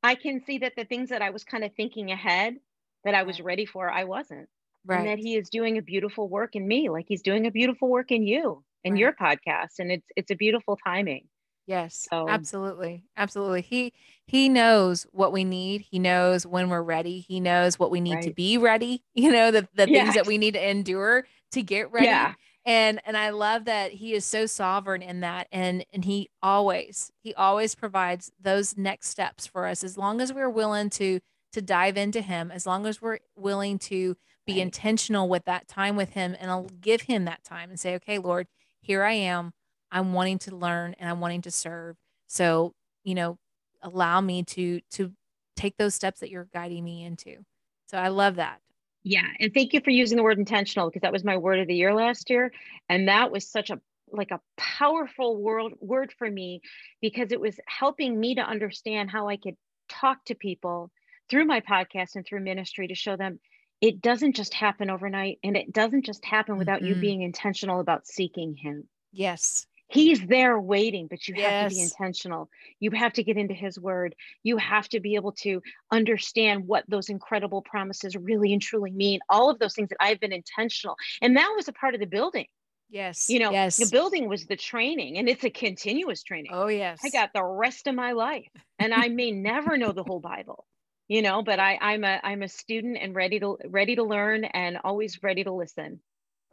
I 0.03 0.15
can 0.15 0.43
see 0.45 0.59
that 0.59 0.73
the 0.75 0.85
things 0.85 1.09
that 1.09 1.21
I 1.21 1.31
was 1.31 1.43
kind 1.43 1.63
of 1.63 1.71
thinking 1.75 2.11
ahead 2.11 2.55
that 3.03 3.15
I 3.15 3.23
was 3.23 3.41
ready 3.41 3.65
for, 3.65 3.89
I 3.89 4.03
wasn't. 4.03 4.47
Right. 4.85 4.99
And 4.99 5.07
that 5.07 5.19
he 5.19 5.35
is 5.35 5.49
doing 5.49 5.77
a 5.77 5.81
beautiful 5.81 6.27
work 6.27 6.55
in 6.55 6.67
me, 6.67 6.89
like 6.89 7.05
he's 7.07 7.21
doing 7.21 7.47
a 7.47 7.51
beautiful 7.51 7.89
work 7.89 8.11
in 8.11 8.23
you 8.23 8.63
and 8.83 8.93
right. 8.93 8.99
your 8.99 9.13
podcast. 9.13 9.79
And 9.79 9.91
it's 9.91 10.07
it's 10.15 10.31
a 10.31 10.35
beautiful 10.35 10.77
timing. 10.85 11.27
Yes, 11.65 12.07
so, 12.09 12.27
absolutely. 12.27 13.05
Absolutely. 13.15 13.61
He 13.61 13.93
he 14.25 14.49
knows 14.49 15.05
what 15.11 15.31
we 15.31 15.43
need. 15.43 15.81
He 15.81 15.99
knows 15.99 16.45
when 16.45 16.69
we're 16.69 16.81
ready. 16.81 17.19
He 17.19 17.39
knows 17.39 17.79
what 17.79 17.91
we 17.91 18.01
need 18.01 18.15
right. 18.15 18.23
to 18.23 18.33
be 18.33 18.57
ready, 18.57 19.03
you 19.13 19.31
know, 19.31 19.51
the 19.51 19.67
the 19.73 19.89
yes. 19.89 20.03
things 20.03 20.15
that 20.15 20.27
we 20.27 20.37
need 20.37 20.55
to 20.55 20.69
endure 20.69 21.25
to 21.51 21.63
get 21.63 21.91
ready. 21.91 22.07
Yeah. 22.07 22.33
And 22.65 23.01
and 23.05 23.17
I 23.17 23.29
love 23.29 23.65
that 23.65 23.91
he 23.91 24.13
is 24.13 24.25
so 24.25 24.45
sovereign 24.45 25.01
in 25.01 25.21
that 25.21 25.47
and 25.51 25.85
and 25.93 26.03
he 26.05 26.29
always 26.41 27.11
he 27.21 27.33
always 27.35 27.75
provides 27.75 28.31
those 28.39 28.77
next 28.77 29.09
steps 29.09 29.47
for 29.47 29.65
us 29.65 29.83
as 29.83 29.97
long 29.97 30.21
as 30.21 30.33
we're 30.33 30.49
willing 30.49 30.89
to 30.91 31.19
to 31.53 31.61
dive 31.61 31.97
into 31.97 32.21
him, 32.21 32.51
as 32.51 32.65
long 32.65 32.85
as 32.85 33.01
we're 33.01 33.19
willing 33.35 33.77
to 33.77 34.17
be 34.45 34.53
right. 34.53 34.63
intentional 34.63 35.29
with 35.29 35.45
that 35.45 35.67
time 35.67 35.95
with 35.95 36.09
him 36.11 36.35
and 36.39 36.49
I'll 36.51 36.67
give 36.81 37.03
him 37.03 37.25
that 37.25 37.43
time 37.43 37.69
and 37.69 37.79
say, 37.79 37.95
"Okay, 37.95 38.17
Lord, 38.17 38.47
here 38.81 39.03
I 39.03 39.13
am. 39.13 39.53
I'm 39.93 40.11
wanting 40.11 40.39
to 40.39 40.55
learn 40.55 40.95
and 40.99 41.07
I'm 41.07 41.21
wanting 41.21 41.43
to 41.43 41.51
serve. 41.51 41.95
So, 42.27 42.73
you 43.03 43.13
know, 43.13 43.37
allow 43.83 44.19
me 44.19 44.43
to 44.43 44.81
to 44.91 45.13
take 45.55 45.77
those 45.77 45.93
steps 45.93 46.19
that 46.19 46.31
you're 46.31 46.49
guiding 46.51 46.83
me 46.83 47.05
into. 47.05 47.45
So 47.85 47.97
I 47.97 48.07
love 48.07 48.37
that. 48.37 48.59
Yeah, 49.03 49.27
and 49.39 49.53
thank 49.53 49.73
you 49.73 49.81
for 49.81 49.91
using 49.91 50.17
the 50.17 50.23
word 50.23 50.39
intentional 50.39 50.89
because 50.89 51.01
that 51.01 51.11
was 51.11 51.23
my 51.23 51.37
word 51.37 51.59
of 51.59 51.67
the 51.67 51.75
year 51.75 51.93
last 51.93 52.29
year 52.29 52.51
and 52.89 53.07
that 53.07 53.31
was 53.31 53.47
such 53.47 53.69
a 53.69 53.79
like 54.11 54.31
a 54.31 54.39
powerful 54.57 55.37
word 55.37 55.73
word 55.79 56.11
for 56.17 56.29
me 56.29 56.61
because 57.01 57.31
it 57.31 57.39
was 57.39 57.59
helping 57.67 58.19
me 58.19 58.35
to 58.35 58.41
understand 58.41 59.11
how 59.11 59.27
I 59.27 59.37
could 59.37 59.57
talk 59.89 60.25
to 60.25 60.35
people 60.35 60.91
through 61.29 61.45
my 61.45 61.61
podcast 61.61 62.15
and 62.15 62.25
through 62.25 62.41
ministry 62.41 62.87
to 62.87 62.95
show 62.95 63.15
them 63.15 63.39
it 63.81 64.01
doesn't 64.01 64.35
just 64.35 64.53
happen 64.53 64.89
overnight 64.89 65.39
and 65.43 65.57
it 65.57 65.73
doesn't 65.73 66.05
just 66.05 66.23
happen 66.25 66.57
without 66.57 66.79
mm-hmm. 66.79 66.87
you 66.87 66.95
being 66.95 67.21
intentional 67.21 67.79
about 67.79 68.07
seeking 68.07 68.55
him. 68.55 68.87
Yes 69.11 69.67
he's 69.93 70.25
there 70.25 70.59
waiting 70.59 71.07
but 71.07 71.27
you 71.27 71.35
have 71.35 71.43
yes. 71.43 71.71
to 71.71 71.75
be 71.75 71.81
intentional. 71.81 72.49
You 72.79 72.91
have 72.91 73.13
to 73.13 73.23
get 73.23 73.37
into 73.37 73.53
his 73.53 73.79
word. 73.79 74.15
You 74.43 74.57
have 74.57 74.89
to 74.89 74.99
be 74.99 75.15
able 75.15 75.33
to 75.43 75.61
understand 75.91 76.67
what 76.67 76.83
those 76.87 77.09
incredible 77.09 77.61
promises 77.61 78.15
really 78.15 78.53
and 78.53 78.61
truly 78.61 78.91
mean. 78.91 79.19
All 79.29 79.49
of 79.49 79.59
those 79.59 79.73
things 79.73 79.89
that 79.89 79.97
i've 79.99 80.19
been 80.19 80.33
intentional 80.33 80.95
and 81.21 81.37
that 81.37 81.53
was 81.55 81.67
a 81.67 81.73
part 81.73 81.93
of 81.93 81.99
the 81.99 82.07
building. 82.07 82.47
Yes 82.89 83.29
you 83.29 83.39
know 83.39 83.51
yes. 83.51 83.77
the 83.77 83.89
building 83.91 84.27
was 84.27 84.45
the 84.45 84.55
training 84.55 85.17
and 85.17 85.29
it's 85.29 85.43
a 85.43 85.49
continuous 85.49 86.23
training. 86.23 86.51
Oh 86.53 86.67
yes. 86.67 86.99
I 87.03 87.09
got 87.09 87.31
the 87.33 87.43
rest 87.43 87.87
of 87.87 87.95
my 87.95 88.11
life 88.11 88.49
and 88.79 88.93
i 88.93 89.07
may 89.07 89.31
never 89.31 89.77
know 89.77 89.91
the 89.91 90.03
whole 90.03 90.19
bible 90.19 90.65
you 91.07 91.21
know 91.21 91.41
but 91.41 91.59
i 91.59 91.77
i'm 91.81 92.03
a 92.03 92.19
i'm 92.23 92.43
a 92.43 92.47
student 92.47 92.97
and 92.99 93.15
ready 93.15 93.39
to 93.39 93.57
ready 93.65 93.95
to 93.95 94.03
learn 94.03 94.43
and 94.45 94.77
always 94.83 95.21
ready 95.23 95.43
to 95.43 95.51
listen. 95.51 95.99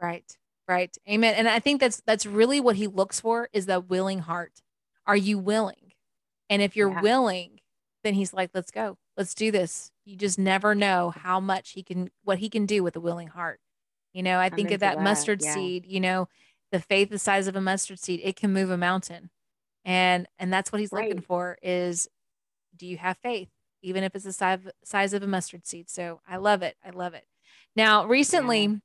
Right 0.01 0.25
Right. 0.71 0.97
Amen. 1.09 1.35
And 1.35 1.49
I 1.49 1.59
think 1.59 1.81
that's 1.81 2.01
that's 2.05 2.25
really 2.25 2.61
what 2.61 2.77
he 2.77 2.87
looks 2.87 3.19
for 3.19 3.49
is 3.51 3.65
that 3.65 3.89
willing 3.89 4.19
heart. 4.19 4.61
Are 5.05 5.17
you 5.17 5.37
willing? 5.37 5.91
And 6.49 6.61
if 6.61 6.77
you're 6.77 6.91
yeah. 6.91 7.01
willing, 7.01 7.59
then 8.05 8.13
he's 8.13 8.33
like, 8.33 8.51
let's 8.53 8.71
go. 8.71 8.97
Let's 9.17 9.33
do 9.33 9.51
this. 9.51 9.91
You 10.05 10.15
just 10.15 10.39
never 10.39 10.73
know 10.73 11.09
how 11.09 11.41
much 11.41 11.71
he 11.71 11.83
can 11.83 12.09
what 12.23 12.37
he 12.37 12.49
can 12.49 12.65
do 12.65 12.83
with 12.83 12.95
a 12.95 13.01
willing 13.01 13.27
heart. 13.27 13.59
You 14.13 14.23
know, 14.23 14.37
I 14.37 14.45
I'm 14.45 14.51
think 14.51 14.71
of 14.71 14.79
that, 14.79 14.95
that. 14.95 15.03
mustard 15.03 15.41
yeah. 15.43 15.53
seed, 15.53 15.85
you 15.85 15.99
know, 15.99 16.29
the 16.71 16.79
faith 16.79 17.09
the 17.09 17.19
size 17.19 17.47
of 17.47 17.57
a 17.57 17.61
mustard 17.61 17.99
seed, 17.99 18.21
it 18.23 18.37
can 18.37 18.53
move 18.53 18.69
a 18.69 18.77
mountain. 18.77 19.29
And 19.83 20.25
and 20.39 20.53
that's 20.53 20.71
what 20.71 20.79
he's 20.79 20.93
right. 20.93 21.09
looking 21.09 21.21
for 21.21 21.57
is 21.61 22.07
do 22.77 22.87
you 22.87 22.95
have 22.95 23.17
faith? 23.17 23.49
Even 23.81 24.05
if 24.05 24.15
it's 24.15 24.23
the 24.23 24.31
size 24.31 24.61
size 24.85 25.11
of 25.13 25.21
a 25.21 25.27
mustard 25.27 25.67
seed. 25.67 25.89
So 25.89 26.21
I 26.25 26.37
love 26.37 26.61
it. 26.61 26.77
I 26.81 26.91
love 26.91 27.13
it. 27.13 27.25
Now, 27.75 28.05
recently, 28.05 28.63
yeah 28.63 28.75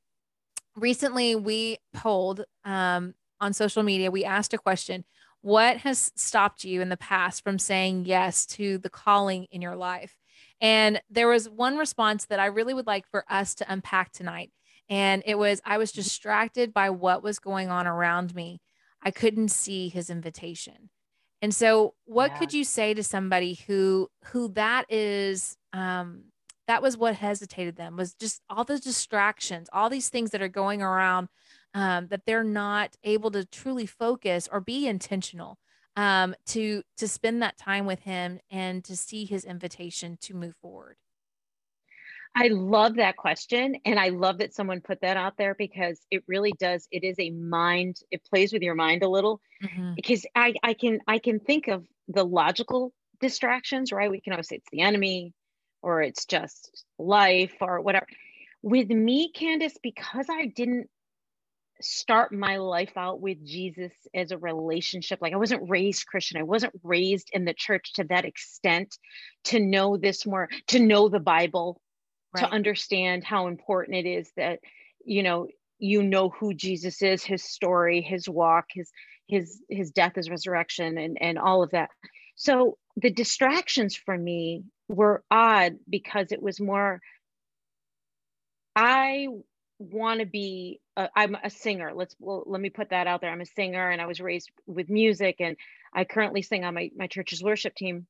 recently 0.77 1.35
we 1.35 1.79
polled 1.93 2.45
um, 2.63 3.15
on 3.41 3.53
social 3.53 3.83
media, 3.83 4.11
we 4.11 4.23
asked 4.23 4.53
a 4.53 4.57
question 4.57 5.03
What 5.41 5.77
has 5.77 6.11
stopped 6.15 6.63
you 6.63 6.81
in 6.81 6.89
the 6.89 6.97
past 6.97 7.43
from 7.43 7.59
saying 7.59 8.05
yes 8.05 8.45
to 8.47 8.77
the 8.77 8.89
calling 8.89 9.47
in 9.51 9.61
your 9.61 9.75
life? 9.75 10.15
And 10.61 11.01
there 11.09 11.27
was 11.27 11.49
one 11.49 11.77
response 11.77 12.25
that 12.25 12.39
I 12.39 12.47
really 12.47 12.73
would 12.73 12.87
like 12.87 13.07
for 13.07 13.25
us 13.29 13.53
to 13.55 13.71
unpack 13.71 14.11
tonight. 14.11 14.51
And 14.89 15.21
it 15.25 15.37
was 15.37 15.61
I 15.65 15.77
was 15.77 15.91
distracted 15.91 16.73
by 16.73 16.89
what 16.89 17.23
was 17.23 17.39
going 17.39 17.69
on 17.69 17.87
around 17.87 18.33
me. 18.33 18.61
I 19.01 19.11
couldn't 19.11 19.49
see 19.49 19.89
his 19.89 20.09
invitation. 20.09 20.89
And 21.41 21.53
so 21.53 21.93
what 22.05 22.31
yeah. 22.31 22.37
could 22.39 22.53
you 22.53 22.63
say 22.63 22.93
to 22.93 23.03
somebody 23.03 23.59
who 23.67 24.09
who 24.25 24.49
that 24.53 24.91
is 24.91 25.57
um 25.73 26.23
that 26.67 26.81
was 26.81 26.97
what 26.97 27.15
hesitated 27.15 27.75
them 27.75 27.95
was 27.95 28.13
just 28.13 28.41
all 28.49 28.63
the 28.63 28.79
distractions 28.79 29.69
all 29.73 29.89
these 29.89 30.09
things 30.09 30.31
that 30.31 30.41
are 30.41 30.47
going 30.47 30.81
around 30.81 31.27
um, 31.73 32.07
that 32.07 32.21
they're 32.25 32.43
not 32.43 32.95
able 33.03 33.31
to 33.31 33.45
truly 33.45 33.85
focus 33.85 34.47
or 34.51 34.59
be 34.61 34.87
intentional 34.87 35.57
um, 35.95 36.35
to 36.45 36.83
to 36.97 37.07
spend 37.07 37.41
that 37.41 37.57
time 37.57 37.85
with 37.85 38.01
him 38.01 38.39
and 38.51 38.83
to 38.83 38.95
see 38.95 39.25
his 39.25 39.45
invitation 39.45 40.17
to 40.21 40.33
move 40.33 40.55
forward 40.61 40.97
I 42.35 42.49
love 42.49 42.97
that 42.97 43.17
question. 43.17 43.77
And 43.83 43.99
I 43.99 44.09
love 44.09 44.37
that 44.39 44.53
someone 44.53 44.81
put 44.81 45.01
that 45.01 45.17
out 45.17 45.37
there 45.37 45.55
because 45.55 45.99
it 46.11 46.23
really 46.27 46.53
does. 46.59 46.87
It 46.91 47.03
is 47.03 47.15
a 47.17 47.31
mind, 47.31 47.97
it 48.11 48.23
plays 48.29 48.53
with 48.53 48.61
your 48.61 48.75
mind 48.75 49.01
a 49.01 49.09
little 49.09 49.41
mm-hmm. 49.63 49.93
because 49.95 50.23
I, 50.35 50.53
I 50.61 50.75
can, 50.75 50.99
I 51.07 51.17
can 51.17 51.39
think 51.39 51.67
of 51.67 51.83
the 52.07 52.23
logical 52.23 52.93
distractions, 53.19 53.91
right? 53.91 54.11
We 54.11 54.21
can 54.21 54.33
always 54.33 54.49
say 54.49 54.57
it's 54.57 54.69
the 54.71 54.81
enemy, 54.81 55.33
or 55.81 56.01
it's 56.01 56.25
just 56.25 56.85
life 56.97 57.55
or 57.61 57.81
whatever. 57.81 58.07
With 58.61 58.89
me, 58.89 59.31
Candace, 59.31 59.77
because 59.81 60.27
I 60.29 60.47
didn't 60.47 60.89
start 61.79 62.31
my 62.33 62.57
life 62.57 62.97
out 62.97 63.21
with 63.21 63.45
Jesus 63.45 63.93
as 64.13 64.31
a 64.31 64.37
relationship, 64.37 65.19
like 65.21 65.33
I 65.33 65.37
wasn't 65.37 65.69
raised 65.69 66.07
Christian, 66.07 66.39
I 66.39 66.43
wasn't 66.43 66.73
raised 66.83 67.29
in 67.33 67.45
the 67.45 67.53
church 67.53 67.93
to 67.93 68.03
that 68.05 68.25
extent 68.25 68.97
to 69.45 69.59
know 69.59 69.97
this 69.97 70.25
more, 70.25 70.49
to 70.67 70.79
know 70.79 71.07
the 71.07 71.19
Bible, 71.19 71.79
right. 72.33 72.43
to 72.43 72.49
understand 72.49 73.23
how 73.23 73.47
important 73.47 73.97
it 73.97 74.07
is 74.07 74.31
that, 74.37 74.59
you 75.05 75.23
know, 75.23 75.47
you 75.79 76.01
know 76.01 76.29
who 76.29 76.53
Jesus 76.53 77.01
is, 77.01 77.23
his 77.23 77.43
story, 77.43 78.01
his 78.01 78.27
walk, 78.27 78.65
his 78.73 78.91
his 79.27 79.61
his 79.69 79.91
death, 79.91 80.15
his 80.15 80.29
resurrection, 80.29 80.97
and 80.97 81.17
and 81.21 81.37
all 81.37 81.63
of 81.63 81.71
that. 81.71 81.89
So 82.37 82.77
the 82.95 83.11
distractions 83.11 83.95
for 83.95 84.17
me 84.17 84.63
were 84.87 85.23
odd 85.29 85.77
because 85.89 86.31
it 86.31 86.41
was 86.41 86.61
more 86.61 87.01
i 88.75 89.27
want 89.79 90.21
to 90.21 90.25
be 90.25 90.79
i 90.95 91.23
am 91.23 91.35
a 91.43 91.49
singer. 91.49 91.91
Let's 91.93 92.15
well, 92.19 92.43
let 92.45 92.61
me 92.61 92.69
put 92.69 92.91
that 92.91 93.05
out 93.05 93.21
there. 93.21 93.29
I'm 93.29 93.41
a 93.41 93.45
singer 93.45 93.89
and 93.89 94.01
i 94.01 94.05
was 94.05 94.21
raised 94.21 94.49
with 94.65 94.89
music 94.89 95.37
and 95.39 95.57
i 95.93 96.05
currently 96.05 96.41
sing 96.41 96.63
on 96.63 96.73
my, 96.73 96.89
my 96.95 97.07
church's 97.07 97.43
worship 97.43 97.75
team. 97.75 98.07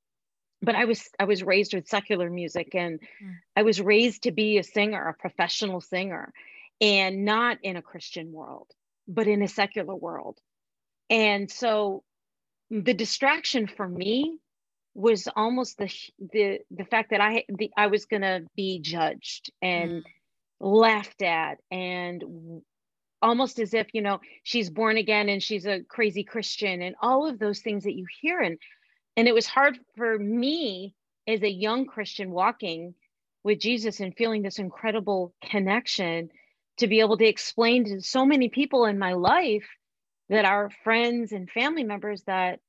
But 0.62 0.76
i 0.76 0.86
was 0.86 1.10
i 1.20 1.24
was 1.24 1.42
raised 1.42 1.74
with 1.74 1.88
secular 1.88 2.30
music 2.30 2.76
and 2.76 3.00
mm. 3.00 3.34
i 3.56 3.64
was 3.64 3.82
raised 3.82 4.24
to 4.24 4.32
be 4.32 4.58
a 4.58 4.64
singer 4.64 5.08
a 5.08 5.14
professional 5.14 5.82
singer 5.82 6.32
and 6.80 7.26
not 7.26 7.58
in 7.64 7.76
a 7.76 7.82
christian 7.82 8.32
world 8.32 8.68
but 9.08 9.28
in 9.28 9.42
a 9.42 9.48
secular 9.48 9.96
world. 9.96 10.38
And 11.10 11.50
so 11.50 12.04
the 12.70 12.94
distraction 12.94 13.68
for 13.68 13.88
me 13.88 14.40
was 14.94 15.28
almost 15.36 15.78
the 15.78 15.94
the 16.34 16.60
the 16.72 16.86
fact 16.86 17.12
that 17.12 17.22
I 17.22 17.44
the, 17.50 17.70
I 17.78 17.88
was 17.88 18.06
going 18.06 18.24
to 18.24 18.46
be 18.56 18.80
judged 18.80 19.52
and 19.62 19.92
mm. 19.92 20.04
laughed 20.60 21.22
at 21.22 21.60
and 21.70 22.24
almost 23.22 23.60
as 23.60 23.74
if 23.74 23.88
you 23.94 24.02
know 24.02 24.20
she's 24.44 24.70
born 24.70 24.98
again 24.98 25.30
and 25.30 25.42
she's 25.42 25.66
a 25.66 25.82
crazy 25.82 26.24
Christian 26.24 26.82
and 26.82 26.96
all 27.02 27.28
of 27.28 27.40
those 27.40 27.60
things 27.60 27.84
that 27.84 27.96
you 27.96 28.06
hear 28.22 28.40
and 28.40 28.58
and 29.16 29.28
it 29.28 29.34
was 29.34 29.48
hard 29.48 29.78
for 29.96 30.18
me 30.18 30.96
as 31.28 31.44
a 31.44 31.50
young 31.50 31.86
Christian 31.86 32.32
walking 32.32 32.96
with 33.44 33.60
Jesus 33.60 34.00
and 34.00 34.16
feeling 34.16 34.42
this 34.42 34.60
incredible 34.60 35.34
connection 35.44 36.30
to 36.78 36.88
be 36.88 37.00
able 37.00 37.18
to 37.18 37.26
explain 37.26 37.86
to 37.86 38.02
so 38.02 38.26
many 38.26 38.50
people 38.50 38.86
in 38.86 39.00
my 39.00 39.14
life 39.14 39.68
that 40.30 40.46
our 40.46 40.70
friends 40.84 41.32
and 41.32 41.50
family 41.50 41.84
members 41.84 42.24
that 42.24 42.60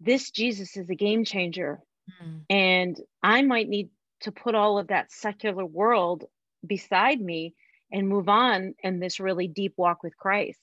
this 0.00 0.30
Jesus 0.30 0.76
is 0.76 0.90
a 0.90 0.94
game 0.94 1.24
changer. 1.24 1.80
Mm. 2.22 2.40
And 2.50 3.00
I 3.22 3.42
might 3.42 3.68
need 3.68 3.90
to 4.20 4.32
put 4.32 4.54
all 4.54 4.78
of 4.78 4.88
that 4.88 5.12
secular 5.12 5.64
world 5.64 6.24
beside 6.66 7.20
me 7.20 7.54
and 7.92 8.08
move 8.08 8.28
on 8.28 8.74
in 8.82 8.98
this 8.98 9.20
really 9.20 9.48
deep 9.48 9.74
walk 9.76 10.02
with 10.02 10.16
Christ. 10.16 10.60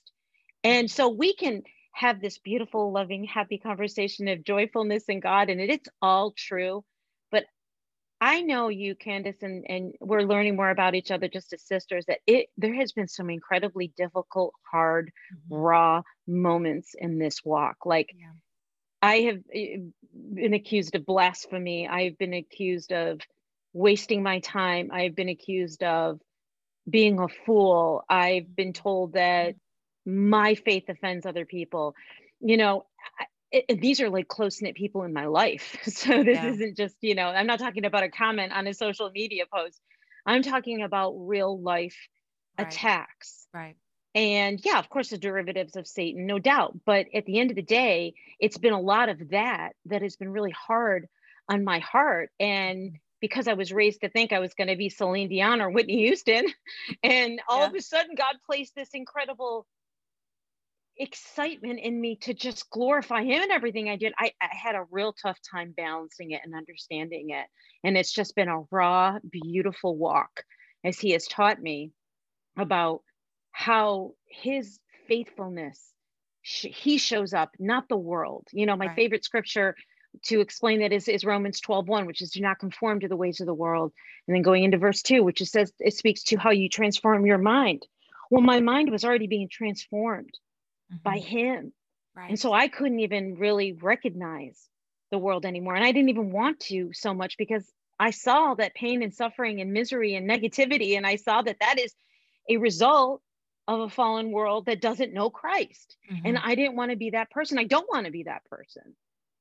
And 0.64 0.90
so 0.90 1.10
we 1.10 1.34
can 1.34 1.64
have 1.94 2.22
this 2.22 2.38
beautiful, 2.40 2.92
loving, 2.92 3.24
happy 3.24 3.58
conversation 3.58 4.28
of 4.28 4.44
joyfulness 4.44 5.06
in 5.06 5.20
God, 5.20 5.50
and 5.50 5.62
it's 5.62 5.90
all 6.02 6.32
true. 6.32 6.84
I 8.24 8.40
know 8.40 8.70
you, 8.70 8.96
Candace, 8.96 9.42
and, 9.42 9.66
and 9.68 9.96
we're 10.00 10.22
learning 10.22 10.56
more 10.56 10.70
about 10.70 10.96
each 10.96 11.12
other 11.12 11.28
just 11.28 11.52
as 11.52 11.62
sisters, 11.62 12.06
that 12.06 12.20
it 12.26 12.48
there 12.58 12.74
has 12.74 12.94
been 12.94 13.10
some 13.10 13.30
incredibly 13.30 13.92
difficult, 13.98 14.54
hard, 14.72 15.12
mm-hmm. 15.36 15.54
raw 15.54 16.02
moments 16.26 16.96
in 16.98 17.20
this 17.20 17.44
walk. 17.44 17.86
Like 17.86 18.16
yeah. 18.18 18.28
I 19.02 19.16
have 19.24 19.40
eh, 19.54 19.80
been 20.14 20.54
accused 20.54 20.96
of 20.96 21.06
blasphemy. 21.06 21.86
I've 21.86 22.18
been 22.18 22.34
accused 22.34 22.94
of 22.94 23.20
wasting 23.74 24.24
my 24.24 24.40
time. 24.40 24.90
I've 24.94 25.16
been 25.16 25.28
accused 25.28 25.84
of 25.84 26.22
being 26.90 27.20
a 27.20 27.28
fool. 27.28 28.06
I've 28.08 28.56
been 28.56 28.72
told 28.72 29.16
that 29.16 29.56
my 30.06 30.56
faith 30.56 30.86
offends 30.88 31.26
other 31.26 31.46
people. 31.46 31.94
You 32.40 32.56
know, 32.56 32.86
it, 33.54 33.80
these 33.82 34.02
are 34.02 34.10
like 34.10 34.28
close 34.28 34.62
knit 34.62 34.76
people 34.76 35.04
in 35.04 35.14
my 35.14 35.28
life. 35.28 35.78
So 35.86 36.24
this 36.24 36.36
Yeah. 36.36 36.50
isn't 36.50 36.76
just, 36.76 36.96
you 37.02 37.16
know, 37.16 37.28
I'm 37.28 37.48
not 37.48 37.60
talking 37.60 37.86
about 37.86 38.04
a 38.04 38.10
comment 38.10 38.52
on 38.52 38.68
a 38.68 38.74
social 38.74 39.10
media 39.12 39.46
post. 39.54 39.80
I'm 40.26 40.42
talking 40.42 40.82
about 40.82 41.12
real 41.18 41.60
life 41.62 41.96
Right. 42.58 42.68
attacks. 42.68 43.48
Right. 43.54 43.76
And 44.16 44.60
yeah, 44.64 44.78
of 44.80 44.90
course, 44.90 45.10
the 45.10 45.18
derivatives 45.18 45.76
of 45.76 45.88
Satan, 45.88 46.28
no 46.28 46.38
doubt. 46.40 46.78
But 46.86 47.08
at 47.16 47.26
the 47.26 47.40
end 47.40 47.50
of 47.52 47.56
the 47.56 47.64
day, 47.64 48.14
it's 48.40 48.58
been 48.60 48.74
a 48.74 48.80
lot 48.80 49.10
of 49.10 49.30
that 49.30 49.74
that 49.86 50.02
has 50.04 50.16
been 50.18 50.32
really 50.32 50.52
hard 50.52 51.08
on 51.50 51.64
my 51.64 51.80
heart. 51.80 52.30
And 52.40 52.80
mm-hmm. 52.80 52.96
because 53.22 53.48
I 53.48 53.54
was 53.54 53.72
raised 53.74 54.02
to 54.02 54.10
think 54.10 54.32
I 54.32 54.40
was 54.40 54.54
going 54.54 54.68
to 54.68 54.76
be 54.76 54.90
Celine 54.90 55.30
Dion 55.30 55.62
or 55.62 55.70
Whitney 55.72 55.98
Houston, 56.06 56.46
and 57.04 57.42
all 57.48 57.62
Yeah. 57.62 57.68
of 57.68 57.76
a 57.76 57.82
sudden, 57.82 58.16
God 58.16 58.36
placed 58.46 58.76
this 58.76 58.90
incredible 58.94 59.66
excitement 60.98 61.80
in 61.80 62.00
me 62.00 62.18
to 62.18 62.34
just 62.34 62.70
glorify 62.70 63.24
him 63.24 63.42
and 63.42 63.52
everything 63.52 63.90
I 63.90 63.96
did. 63.98 64.14
I, 64.18 64.32
I 64.42 64.50
had 64.52 64.76
a 64.76 64.86
real 64.92 65.14
tough 65.14 65.40
time 65.52 65.74
balancing 65.76 66.32
it 66.32 66.42
and 66.44 66.56
understanding 66.56 67.32
it. 67.32 67.48
And 67.84 67.98
it's 67.98 68.14
just 68.14 68.36
been 68.36 68.50
a 68.50 68.64
raw, 68.72 69.20
beautiful 69.32 69.98
walk 69.98 70.44
as 70.84 71.00
he 71.00 71.12
has 71.12 71.28
taught 71.28 71.62
me 71.62 71.92
about 72.58 73.02
how 73.52 74.14
his 74.28 74.80
faithfulness 75.08 75.94
sh- 76.42 76.68
he 76.74 76.98
shows 76.98 77.34
up 77.34 77.52
not 77.60 77.88
the 77.90 77.98
world 77.98 78.48
you 78.54 78.66
know 78.66 78.76
my 78.76 78.88
Right. 78.88 78.96
favorite 78.96 79.24
scripture 79.24 79.76
to 80.24 80.42
explain 80.42 80.80
that 80.80 80.94
is, 80.94 81.08
is 81.08 81.26
romans 81.26 81.60
12 81.62 81.88
1 81.88 82.06
which 82.06 82.22
is 82.22 82.32
do 82.32 82.42
not 82.42 82.60
conform 82.60 83.00
to 83.00 83.08
the 83.08 83.16
ways 83.18 83.40
of 83.42 83.48
the 83.48 83.54
world 83.54 83.94
and 84.28 84.36
then 84.36 84.42
going 84.44 84.64
into 84.64 84.78
verse 84.78 85.02
2 85.02 85.24
which 85.24 85.42
it 85.42 85.48
says 85.48 85.72
it 85.80 85.94
speaks 85.94 86.24
to 86.24 86.38
how 86.38 86.52
you 86.52 86.70
transform 86.70 87.26
your 87.26 87.38
mind 87.38 87.86
well 88.30 88.42
my 88.42 88.60
mind 88.60 88.92
was 88.92 89.04
already 89.06 89.28
being 89.28 89.50
transformed 89.52 90.32
by 91.04 91.18
Mhm. 91.18 91.20
him 91.20 91.74
Right. 92.16 92.30
and 92.30 92.40
so 92.40 92.54
I 92.54 92.68
couldn't 92.70 93.00
even 93.02 93.36
really 93.36 93.74
recognize 93.74 94.70
the 95.12 95.18
world 95.20 95.46
anymore. 95.46 95.76
And 95.76 95.86
I 95.86 95.92
didn't 95.92 96.10
even 96.10 96.32
want 96.32 96.60
to 96.62 96.92
so 96.94 97.14
much 97.14 97.38
because 97.38 97.72
I 98.00 98.12
saw 98.12 98.56
that 98.56 98.76
pain 98.76 99.04
and 99.04 99.14
suffering 99.14 99.62
and 99.62 99.74
misery 99.74 100.16
and 100.16 100.30
negativity. 100.30 100.98
And 100.98 101.06
I 101.06 101.18
saw 101.18 101.42
that 101.42 101.60
that 101.60 101.80
is 101.80 101.94
a 102.50 102.58
result 102.58 103.22
of 103.68 103.82
a 103.82 103.90
fallen 103.90 104.32
world 104.32 104.66
that 104.66 104.82
doesn't 104.82 105.14
know 105.14 105.30
Christ. 105.30 105.98
And 106.24 106.38
Mhm. 106.38 106.44
I 106.44 106.56
didn't 106.56 106.76
want 106.76 106.92
to 106.92 106.98
be 106.98 107.12
that 107.12 107.32
person. 107.32 107.58
I 107.60 107.66
don't 107.66 107.90
want 107.92 108.06
to 108.06 108.12
be 108.12 108.24
that 108.24 108.46
person. 108.46 108.96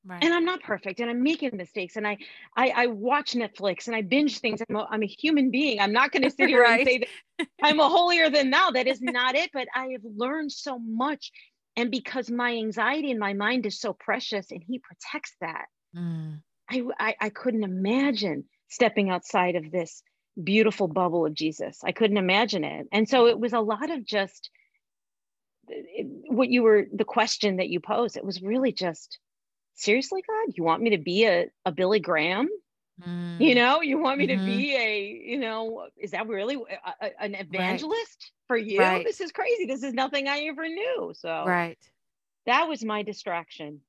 Right. 0.05 0.23
And 0.23 0.33
I'm 0.35 0.45
not 0.45 0.63
perfect 0.63 1.01
and 1.01 1.11
I'm 1.11 1.23
making 1.23 1.57
mistakes. 1.57 1.97
And 1.97 2.07
I 2.07 2.19
I, 2.57 2.69
I 2.71 2.87
watch 2.87 3.33
Netflix 3.33 3.87
and 3.87 3.97
I 3.97 4.03
binge 4.03 4.39
things. 4.39 4.61
I'm 4.69 4.77
a, 4.77 4.87
I'm 4.91 5.03
a 5.03 5.07
human 5.07 5.51
being. 5.51 5.81
I'm 5.81 5.93
not 5.93 6.13
going 6.13 6.23
to 6.29 6.31
sit 6.31 6.49
here 6.49 6.63
Right. 6.63 6.81
and 6.81 6.89
say 6.89 6.99
that 7.39 7.49
I'm 7.63 7.81
a 7.81 7.89
holier 7.97 8.31
than 8.31 8.51
thou. 8.51 8.71
That 8.71 8.87
is 8.87 9.01
not 9.01 9.35
it. 9.35 9.51
But 9.53 9.69
I 9.75 9.89
have 9.93 10.03
learned 10.05 10.53
so 10.53 10.79
much. 10.79 11.31
And 11.77 11.91
because 11.91 12.31
my 12.31 12.53
anxiety 12.53 13.11
and 13.11 13.19
my 13.21 13.33
mind 13.33 13.65
is 13.67 13.81
so 13.81 13.93
precious 13.95 14.51
and 14.51 14.63
he 14.67 14.79
protects 14.79 15.35
that, 15.41 15.67
Mm. 15.95 16.41
I, 16.71 16.83
I, 16.99 17.15
I 17.21 17.29
couldn't 17.29 17.65
imagine 17.65 18.45
stepping 18.69 19.11
outside 19.11 19.57
of 19.57 19.71
this 19.71 20.03
beautiful 20.43 20.89
bubble 20.89 21.27
of 21.27 21.35
Jesus. 21.35 21.81
I 21.85 21.93
couldn't 21.93 22.17
imagine 22.17 22.65
it. 22.65 22.87
And 22.93 23.07
so 23.07 23.27
it 23.27 23.39
was 23.39 23.53
a 23.53 23.61
lot 23.61 23.91
of 23.91 24.07
just 24.07 24.49
it- 25.69 26.07
what 26.33 26.49
you 26.49 26.63
were, 26.63 26.87
the 26.93 27.05
question 27.05 27.57
that 27.57 27.69
you 27.69 27.81
posed. 27.81 28.17
It 28.17 28.25
was 28.25 28.41
really 28.43 28.73
just, 28.73 29.19
seriously, 29.75 30.23
God, 30.27 30.55
you 30.57 30.65
want 30.65 30.83
me 30.83 30.91
to 30.91 30.99
be 30.99 31.25
a, 31.27 31.51
a 31.65 31.73
Billy 31.73 32.01
Graham? 32.01 32.49
You 33.39 33.53
Mm. 33.53 33.57
know, 33.57 33.81
you 33.81 33.99
want 33.99 34.19
me 34.19 34.27
to 34.29 34.37
Mhm. 34.37 34.45
be 34.45 34.77
a, 34.77 35.07
you 35.31 35.39
know, 35.39 35.89
is 35.97 36.13
that 36.13 36.29
really 36.29 36.57
a, 36.57 36.95
a- 37.07 37.23
an 37.23 37.35
evangelist 37.35 38.33
for 38.47 38.57
you? 38.57 38.79
Right. 38.81 39.05
This 39.05 39.21
is 39.21 39.33
crazy. 39.33 39.67
This 39.67 39.83
is 39.83 39.95
nothing 39.95 40.29
I 40.29 40.41
ever 40.43 40.69
knew. 40.69 41.13
So 41.17 41.45
Right. 41.47 41.79
that 42.47 42.69
was 42.69 42.85
my 42.85 43.03
distraction, 43.03 43.83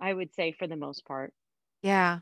I 0.00 0.12
would 0.12 0.34
say, 0.34 0.52
for 0.52 0.66
the 0.66 0.76
most 0.76 1.04
part. 1.06 1.32
Yeah. 1.82 2.20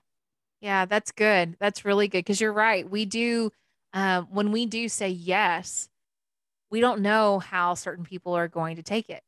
Yeah, 0.60 0.86
that's 0.86 1.12
good. 1.12 1.56
That's 1.60 1.84
really 1.84 2.08
good 2.08 2.20
because 2.20 2.40
you're 2.40 2.52
right. 2.52 2.88
We 2.88 3.04
do, 3.06 3.52
um, 3.92 4.26
when 4.30 4.52
we 4.52 4.66
do 4.66 4.88
say 4.88 5.08
yes, 5.10 5.88
we 6.70 6.80
don't 6.80 7.02
know 7.02 7.38
how 7.38 7.74
certain 7.74 8.04
people 8.04 8.34
are 8.36 8.48
going 8.48 8.76
to 8.76 8.82
take 8.82 9.10
it. 9.10 9.22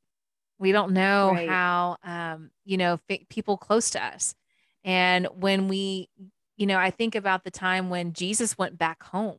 We 0.59 0.73
don't 0.73 0.93
know 0.93 1.35
Right. 1.35 1.49
how, 1.49 1.97
um, 2.03 2.51
you 2.65 2.77
know, 2.77 2.99
fi- 3.09 3.27
people 3.31 3.57
close 3.57 3.91
to 3.91 4.05
us. 4.05 4.35
And 4.85 5.27
when 5.35 5.69
we, 5.69 6.09
you 6.57 6.67
know, 6.67 6.79
I 6.79 6.91
think 6.91 7.15
about 7.15 7.45
the 7.45 7.51
time 7.51 7.91
when 7.91 8.13
Jesus 8.13 8.59
went 8.59 8.79
back 8.79 9.03
home, 9.03 9.39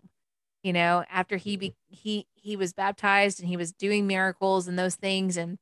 you 0.63 0.73
know, 0.73 1.03
after 1.09 1.37
he 1.37 1.57
be, 1.57 1.75
he 1.87 2.27
he 2.35 2.55
was 2.55 2.73
baptized 2.73 3.39
and 3.39 3.47
he 3.49 3.57
was 3.57 3.71
doing 3.71 4.07
miracles 4.07 4.67
and 4.67 4.77
those 4.77 4.95
things, 4.95 5.37
and 5.37 5.57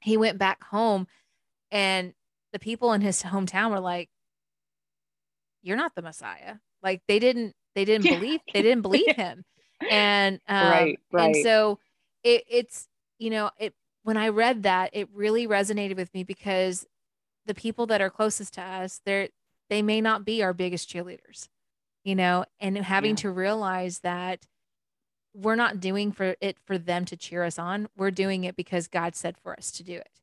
he 0.00 0.16
went 0.16 0.38
back 0.38 0.62
home, 0.64 1.06
and 1.70 2.14
the 2.52 2.58
people 2.60 2.92
in 2.92 3.00
his 3.00 3.22
hometown 3.22 3.70
were 3.70 3.80
like, 3.80 4.10
"You're 5.62 5.76
not 5.76 5.94
the 5.94 6.02
Messiah." 6.02 6.56
Like 6.82 7.02
they 7.08 7.18
didn't 7.18 7.54
they 7.74 7.84
didn't 7.84 8.06
Yeah. 8.06 8.18
believe 8.18 8.40
they 8.52 8.62
didn't 8.62 8.82
believe 8.82 9.14
him, 9.16 9.44
and 9.88 10.40
um, 10.48 10.68
Right, 10.68 10.98
and 11.16 11.36
so 11.36 11.78
it 12.22 12.44
it's 12.48 12.88
you 13.18 13.30
know 13.30 13.50
it 13.58 13.74
when 14.08 14.16
I 14.16 14.28
read 14.28 14.62
that 14.62 14.88
it 14.94 15.06
really 15.12 15.46
resonated 15.46 15.96
with 15.96 16.14
me 16.14 16.24
because 16.24 16.86
the 17.44 17.52
people 17.52 17.84
that 17.88 18.00
are 18.00 18.08
closest 18.08 18.54
to 18.54 18.62
us 18.62 19.02
they're 19.04 19.28
they 19.68 19.82
may 19.82 20.00
not 20.00 20.24
be 20.24 20.42
our 20.42 20.54
biggest 20.54 20.88
cheerleaders 20.88 21.48
you 22.04 22.14
know 22.14 22.46
and 22.58 22.78
having 22.78 23.10
Yeah. 23.10 23.16
to 23.16 23.30
realize 23.30 23.98
that 23.98 24.46
we're 25.34 25.56
not 25.56 25.78
doing 25.78 26.10
for 26.10 26.36
it 26.40 26.56
for 26.64 26.78
them 26.78 27.04
to 27.04 27.16
cheer 27.18 27.44
us 27.44 27.58
on 27.58 27.86
we're 27.98 28.10
doing 28.10 28.44
it 28.44 28.56
because 28.56 28.88
god 28.88 29.14
said 29.14 29.36
for 29.36 29.52
us 29.52 29.70
to 29.72 29.82
do 29.82 29.96
it 29.96 30.20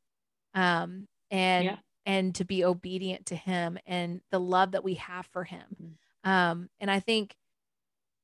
um 0.56 1.08
and 1.30 1.66
Yeah. 1.66 1.78
and 2.08 2.34
to 2.36 2.44
be 2.44 2.66
obedient 2.66 3.28
to 3.28 3.36
him 3.36 3.78
and 3.86 4.22
the 4.32 4.40
love 4.40 4.72
that 4.72 4.84
we 4.84 4.96
have 4.96 5.28
for 5.28 5.44
him 5.44 5.98
Mhm. 6.26 6.30
um 6.30 6.70
and 6.80 6.90
i 6.90 7.00
think 7.00 7.36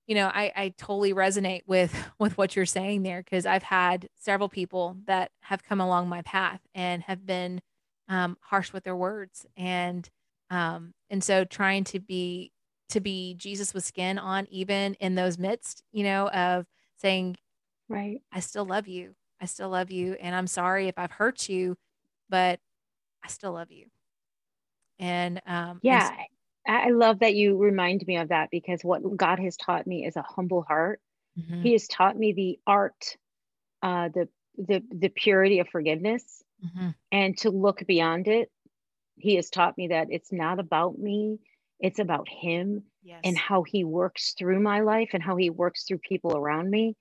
you 0.07 0.15
know 0.15 0.27
i 0.33 0.51
i 0.55 0.69
totally 0.77 1.13
resonate 1.13 1.61
with 1.67 1.93
with 2.19 2.37
what 2.37 2.55
you're 2.55 2.65
saying 2.65 3.03
there 3.03 3.21
because 3.23 3.45
i've 3.45 3.63
had 3.63 4.07
several 4.15 4.49
people 4.49 4.97
that 5.05 5.31
have 5.41 5.63
come 5.63 5.81
along 5.81 6.07
my 6.09 6.21
path 6.23 6.61
and 6.75 7.03
have 7.03 7.25
been 7.25 7.61
um 8.07 8.37
harsh 8.41 8.73
with 8.73 8.83
their 8.83 8.95
words 8.95 9.45
and 9.57 10.09
um 10.49 10.93
and 11.09 11.23
so 11.23 11.43
trying 11.45 11.83
to 11.83 11.99
be 11.99 12.51
to 12.89 12.99
be 12.99 13.33
jesus 13.35 13.73
with 13.73 13.83
skin 13.85 14.17
on 14.19 14.47
even 14.49 14.93
in 14.95 15.15
those 15.15 15.37
midst 15.37 15.83
you 15.91 16.03
know 16.03 16.27
of 16.29 16.65
saying 16.97 17.35
Right. 17.87 18.23
i 18.31 18.39
still 18.39 18.65
love 18.65 18.87
you 18.87 19.15
i 19.41 19.45
still 19.45 19.69
love 19.69 19.91
you 19.91 20.13
and 20.15 20.35
i'm 20.35 20.47
sorry 20.47 20.87
if 20.87 20.97
i've 20.97 21.11
hurt 21.11 21.49
you 21.49 21.77
but 22.29 22.59
i 23.23 23.27
still 23.27 23.53
love 23.53 23.71
you 23.71 23.87
and 24.99 25.41
um 25.45 25.81
and 25.89 25.97
Yeah. 25.97 26.01
s- 26.01 26.11
I 26.17 26.27
I 26.67 26.89
love 26.91 27.19
that 27.19 27.35
you 27.35 27.57
remind 27.57 28.05
me 28.05 28.17
of 28.17 28.29
that 28.29 28.49
because 28.51 28.83
what 28.83 29.01
God 29.17 29.39
has 29.39 29.57
taught 29.57 29.87
me 29.87 30.05
is 30.05 30.15
a 30.15 30.21
humble 30.21 30.61
heart. 30.61 31.01
Mhm, 31.39 31.63
He 31.63 31.71
has 31.73 31.87
taught 31.87 32.17
me 32.17 32.33
the 32.33 32.59
art, 32.67 33.17
uh, 33.81 34.09
the 34.09 34.29
the 34.57 34.83
the 34.91 35.09
purity 35.09 35.59
of 35.59 35.69
forgiveness 35.69 36.43
mhm. 36.63 36.93
and 37.11 37.37
to 37.39 37.49
look 37.49 37.85
beyond 37.87 38.27
it. 38.27 38.51
He 39.17 39.35
has 39.35 39.49
taught 39.49 39.77
me 39.77 39.87
that 39.89 40.07
it's 40.11 40.31
not 40.31 40.59
about 40.59 40.97
me, 40.99 41.39
it's 41.79 41.99
about 41.99 42.27
him 42.29 42.83
and 43.23 43.37
how 43.37 43.63
he 43.63 43.83
works 43.83 44.33
through 44.33 44.59
my 44.59 44.81
life 44.81 45.09
and 45.13 45.23
how 45.23 45.35
he 45.35 45.49
works 45.49 45.83
through 45.85 45.99
people 45.99 46.35
around 46.37 46.69
me. 46.69 46.95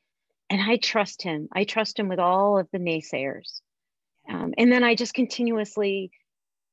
And 0.48 0.60
I 0.60 0.76
trust 0.78 1.22
him. 1.22 1.48
I 1.52 1.64
trust 1.64 1.98
him 1.98 2.08
with 2.08 2.18
all 2.18 2.58
of 2.58 2.68
the 2.72 2.78
naysayers. 2.78 3.60
Um, 4.28 4.54
and 4.58 4.70
then 4.72 4.84
I 4.84 4.94
just 4.94 5.14
continuously, 5.14 6.10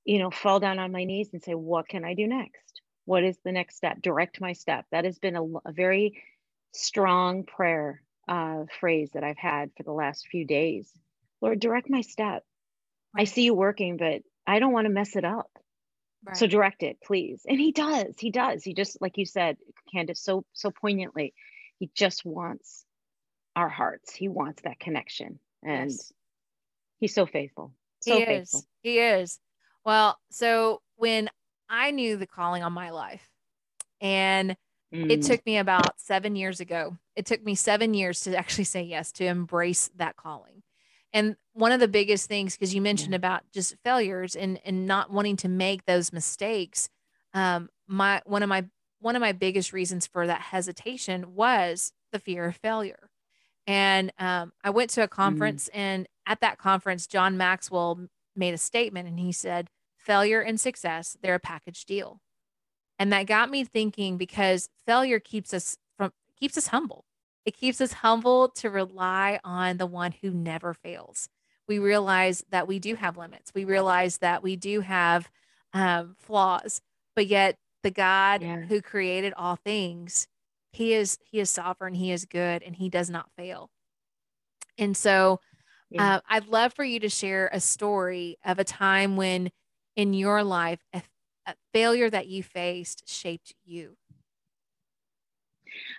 you 0.05 0.19
know, 0.19 0.31
fall 0.31 0.59
down 0.59 0.79
on 0.79 0.91
my 0.91 1.03
knees 1.05 1.29
and 1.33 1.43
say, 1.43 1.53
what 1.55 1.87
can 1.87 2.03
I 2.05 2.13
do 2.13 2.27
next? 2.27 2.66
What 3.07 3.23
is 3.23 3.37
the 3.43 3.51
next 3.51 3.77
step? 3.77 4.01
Direct 4.01 4.41
my 4.41 4.53
step. 4.53 4.85
That 4.91 5.05
has 5.05 5.17
been 5.17 5.35
a 5.35 5.71
very 5.71 6.21
strong 6.73 7.43
prayer 7.43 8.03
uh, 8.27 8.65
phrase 8.79 9.11
that 9.13 9.23
I've 9.23 9.37
had 9.37 9.71
for 9.75 9.83
the 9.83 9.91
last 9.91 10.27
few 10.27 10.45
days. 10.45 10.91
Lord, 11.41 11.59
direct 11.59 11.89
my 11.89 12.01
step. 12.01 12.43
I 13.15 13.23
see 13.23 13.43
you 13.43 13.53
working, 13.53 13.97
but 13.97 14.21
I 14.45 14.59
don't 14.59 14.73
want 14.73 14.85
to 14.85 14.93
mess 14.93 15.15
it 15.15 15.25
up. 15.25 15.49
So 16.33 16.45
direct 16.45 16.83
it, 16.83 16.97
please. 17.01 17.43
And 17.47 17.57
he 17.57 17.71
does. 17.71 18.15
He 18.19 18.31
does. 18.31 18.63
He 18.63 18.73
just, 18.73 18.99
like 18.99 19.17
you 19.17 19.25
said, 19.25 19.55
Candace, 19.93 20.19
so 20.19 20.43
so 20.51 20.71
poignantly, 20.71 21.33
he 21.79 21.89
just 21.95 22.25
wants 22.25 22.83
our 23.55 23.69
hearts. 23.69 24.13
He 24.13 24.27
wants 24.27 24.63
that 24.63 24.79
connection. 24.79 25.39
And 25.63 25.91
yes 25.91 26.11
he's 26.99 27.13
so 27.13 27.25
faithful. 27.25 27.73
He 28.05 28.11
is. 28.11 28.27
faithful. 28.27 28.65
He 28.81 28.99
is. 28.99 29.39
Well, 29.85 30.17
so 30.29 30.81
when 30.95 31.29
I 31.69 31.91
knew 31.91 32.17
the 32.17 32.27
calling 32.27 32.63
on 32.63 32.73
my 32.73 32.89
life, 32.91 33.29
and 34.01 34.57
it 35.07 35.21
Mm, 35.21 35.21
took 35.21 35.45
me 35.45 35.57
about 35.57 35.99
seven 35.99 36.35
years 36.35 36.59
ago, 36.59 36.97
it 37.15 37.25
took 37.25 37.43
me 37.43 37.55
seven 37.55 37.93
years 37.93 38.21
to 38.21 38.37
actually 38.37 38.65
say 38.65 38.83
yes, 38.83 39.11
to 39.13 39.25
embrace 39.25 39.89
that 39.95 40.15
calling. 40.17 40.63
And 41.13 41.37
one 41.53 41.71
of 41.71 41.79
the 41.79 41.87
biggest 41.87 42.27
things, 42.27 42.55
because 42.55 42.75
you 42.75 42.81
mentioned 42.81 43.13
Yeah. 43.13 43.15
about 43.15 43.43
just 43.53 43.75
failures 43.83 44.35
and 44.35 44.59
and 44.65 44.85
not 44.85 45.11
wanting 45.11 45.37
to 45.37 45.49
make 45.49 45.85
those 45.85 46.13
mistakes, 46.13 46.89
um, 47.33 47.69
my 47.87 48.21
one 48.25 48.43
of 48.43 48.49
my 48.49 48.65
one 48.99 49.15
of 49.15 49.21
my 49.21 49.31
biggest 49.31 49.73
reasons 49.73 50.07
for 50.07 50.27
that 50.27 50.41
hesitation 50.41 51.35
was 51.35 51.93
the 52.11 52.19
fear 52.19 52.45
of 52.45 52.57
failure. 52.57 53.09
And 53.65 54.13
um, 54.17 54.53
I 54.63 54.69
went 54.69 54.89
to 54.91 55.03
a 55.03 55.07
mm, 55.23 55.61
conference, 55.61 55.69
and 55.73 56.07
at 56.25 56.39
that 56.41 56.57
conference, 56.57 57.07
John 57.07 57.37
Maxwell 57.37 58.07
made 58.35 58.53
a 58.53 58.57
statement, 58.57 59.07
and 59.07 59.19
he 59.19 59.31
said, 59.31 59.69
failure 60.07 60.41
and 60.41 60.59
success, 60.59 61.15
they're 61.21 61.35
a 61.35 61.39
package 61.39 61.85
deal. 61.85 62.21
And 62.97 63.13
that 63.13 63.27
got 63.27 63.51
me 63.51 63.63
thinking 63.63 64.17
because 64.17 64.69
failure 64.87 65.19
keeps 65.19 65.53
us 65.53 65.77
from 65.97 66.11
keeps 66.39 66.57
us 66.57 66.67
humble. 66.67 67.05
It 67.45 67.55
keeps 67.55 67.79
us 67.79 67.93
humble 67.93 68.49
to 68.49 68.69
rely 68.69 69.39
on 69.43 69.77
the 69.77 69.85
one 69.85 70.13
who 70.21 70.31
never 70.31 70.73
fails. 70.73 71.29
We 71.67 71.79
realize 71.79 72.43
that 72.49 72.67
we 72.67 72.79
do 72.79 72.95
have 72.95 73.17
limits. 73.17 73.51
We 73.53 73.65
realize 73.65 74.17
that 74.17 74.41
we 74.41 74.55
do 74.55 74.81
have 74.81 75.29
um, 75.73 76.15
flaws, 76.17 76.81
but 77.15 77.27
yet 77.27 77.57
the 77.83 77.91
God 77.91 78.41
yeah. 78.41 78.61
who 78.61 78.81
created 78.81 79.33
all 79.37 79.57
things, 79.57 80.27
He 80.71 80.93
is 80.93 81.19
He 81.23 81.39
is 81.39 81.49
sovereign. 81.49 81.93
He 81.93 82.11
is 82.11 82.25
good, 82.25 82.63
and 82.63 82.75
He 82.75 82.89
does 82.89 83.09
not 83.09 83.29
fail. 83.37 83.69
And 84.77 84.95
so, 84.95 85.39
yeah. 85.89 86.15
uh, 86.15 86.19
I'd 86.29 86.47
love 86.47 86.73
for 86.73 86.83
you 86.83 86.99
to 87.01 87.09
share 87.09 87.49
a 87.51 87.59
story 87.59 88.37
of 88.45 88.59
a 88.59 88.63
time 88.63 89.15
when, 89.15 89.51
in 89.97 90.13
your 90.13 90.43
life, 90.43 90.79
a, 90.93 91.01
a 91.45 91.55
failure 91.73 92.09
that 92.09 92.27
you 92.27 92.43
faced 92.43 93.03
shaped 93.09 93.53
you. 93.65 93.97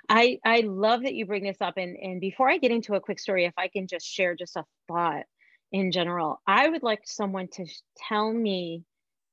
I 0.09 0.39
I 0.45 0.61
love 0.61 1.03
that 1.03 1.15
you 1.15 1.27
bring 1.27 1.45
this 1.45 1.61
up 1.61 1.75
and 1.77 1.97
and 1.97 2.21
before 2.21 2.51
I 2.51 2.59
get 2.59 2.71
into 2.71 2.95
a 2.95 3.01
quick 3.01 3.19
story 3.19 3.45
if 3.45 3.55
I 3.57 3.69
can 3.69 3.87
just 3.87 4.07
share 4.07 4.35
just 4.35 4.57
a 4.57 4.65
thought 4.89 5.25
in 5.71 5.93
general 5.93 6.41
I 6.47 6.69
would 6.69 6.83
like 6.83 7.03
someone 7.05 7.49
to 7.53 7.67
tell 8.09 8.33
me 8.33 8.83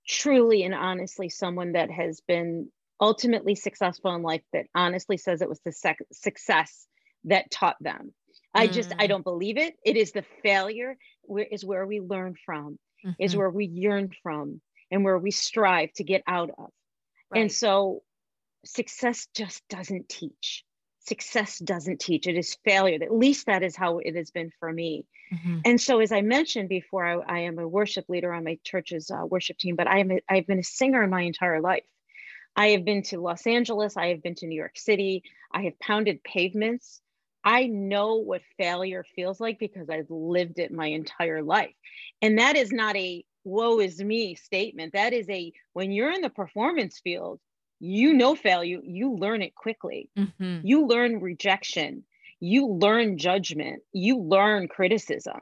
truly 0.08 0.64
and 0.64 0.76
honestly 0.76 1.30
someone 1.30 1.72
that 1.72 1.90
has 1.90 2.22
been 2.28 2.70
ultimately 3.02 3.56
successful 3.56 4.14
in 4.14 4.22
life 4.22 4.44
that 4.54 4.66
honestly 4.76 5.18
says 5.18 5.42
it 5.42 5.50
was 5.50 5.62
the 5.62 5.72
sec- 5.72 5.98
success 6.12 6.86
that 7.24 7.50
taught 7.50 7.78
them 7.82 8.14
I 8.54 8.68
just 8.68 8.94
I 9.00 9.06
mm. 9.06 9.10
don't 9.10 9.24
believe 9.24 9.58
it 9.58 9.74
it 9.84 9.98
is 9.98 10.12
the 10.12 10.26
failure 10.44 10.96
where 11.24 11.48
is 11.50 11.66
where 11.66 11.88
we 11.88 12.02
learn 12.02 12.36
from 12.46 12.78
mm-hmm. 13.06 13.22
is 13.22 13.36
where 13.36 13.50
we 13.50 13.66
yearn 13.66 14.12
from 14.24 14.62
and 14.92 15.04
where 15.04 15.18
we 15.18 15.32
strive 15.32 15.92
to 15.94 16.04
get 16.04 16.24
out 16.28 16.50
of 16.58 16.70
right. 17.32 17.42
and 17.42 17.52
so 17.52 18.02
success 18.66 19.28
just 19.34 19.64
doesn't 19.70 20.10
teach. 20.10 20.66
Success 21.00 21.60
doesn't 21.60 22.00
teach. 22.00 22.26
It 22.26 22.36
is 22.36 22.58
failure. 22.66 22.98
At 23.02 23.14
least 23.14 23.46
that 23.46 23.62
is 23.62 23.76
how 23.76 24.00
it 24.00 24.16
has 24.16 24.32
been 24.32 24.52
for 24.60 24.72
me. 24.72 25.06
Mm-hmm. 25.34 25.60
And 25.64 25.80
so, 25.80 26.00
as 26.00 26.12
I 26.12 26.22
mentioned 26.22 26.70
before, 26.70 27.06
I, 27.06 27.18
I, 27.28 27.40
am 27.42 27.60
a 27.60 27.68
worship 27.68 28.06
leader 28.10 28.34
on 28.34 28.44
my 28.44 28.58
church's 28.64 29.12
uh, 29.12 29.26
worship 29.26 29.58
team, 29.58 29.76
but 29.76 29.88
I 29.88 30.00
am 30.00 30.12
a, 30.12 30.20
I've 30.30 30.48
been 30.48 30.60
a 30.60 30.64
singer 30.64 31.06
my 31.08 31.22
entire 31.22 31.62
life. 31.62 31.84
I 32.56 32.70
have 32.70 32.86
been 32.86 33.04
to 33.04 33.20
Los 33.20 33.46
Angeles. 33.46 33.98
I 33.98 34.08
have 34.08 34.24
been 34.24 34.36
to 34.36 34.48
New 34.48 34.56
York 34.56 34.78
City. 34.78 35.24
I 35.52 35.64
have 35.64 35.80
pounded 35.80 36.24
pavements. 36.24 37.02
I 37.46 37.68
know 37.68 38.16
what 38.16 38.42
failure 38.58 39.06
feels 39.16 39.40
like 39.40 39.60
because 39.60 39.90
I've 39.90 40.10
lived 40.10 40.60
it 40.60 40.72
my 40.72 40.88
entire 40.88 41.44
life. 41.44 41.76
And 42.22 42.40
that 42.40 42.58
is 42.58 42.72
not 42.72 42.96
a 42.96 43.24
woe 43.44 43.80
is 43.80 44.02
me 44.02 44.36
statement. 44.36 44.94
That 44.94 45.14
is 45.14 45.30
a 45.30 45.54
when 45.74 45.92
you're 45.92 46.12
in 46.12 46.22
the 46.22 46.30
performance 46.30 47.00
field, 47.04 47.40
you 47.80 48.14
know 48.14 48.36
failure 48.36 48.80
you 48.84 49.16
learn 49.16 49.42
it 49.42 49.54
quickly 49.56 50.10
mm-hmm. 50.18 50.60
you 50.64 50.88
learn 50.88 51.20
rejection 51.20 52.04
you 52.40 52.68
learn 52.68 53.18
judgment 53.18 53.82
you 53.92 54.18
learn 54.18 54.68
criticism 54.68 55.42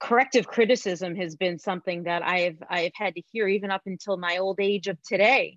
corrective 0.00 0.46
criticism 0.46 1.14
has 1.16 1.36
been 1.36 1.58
something 1.58 2.04
that 2.04 2.22
i've 2.24 2.58
i've 2.68 2.92
had 2.94 3.14
to 3.14 3.22
hear 3.32 3.48
even 3.48 3.70
up 3.70 3.82
until 3.86 4.16
my 4.16 4.36
old 4.38 4.60
age 4.60 4.86
of 4.86 4.98
today 5.02 5.56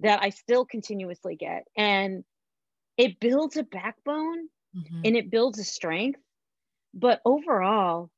that 0.00 0.22
i 0.22 0.28
still 0.28 0.64
continuously 0.64 1.36
get 1.36 1.64
and 1.76 2.24
it 2.98 3.18
builds 3.20 3.56
a 3.56 3.62
backbone 3.62 4.48
mm-hmm. 4.76 5.00
and 5.04 5.16
it 5.16 5.30
builds 5.30 5.58
a 5.58 5.64
strength 5.64 6.20
but 6.94 7.20
overall 7.24 8.10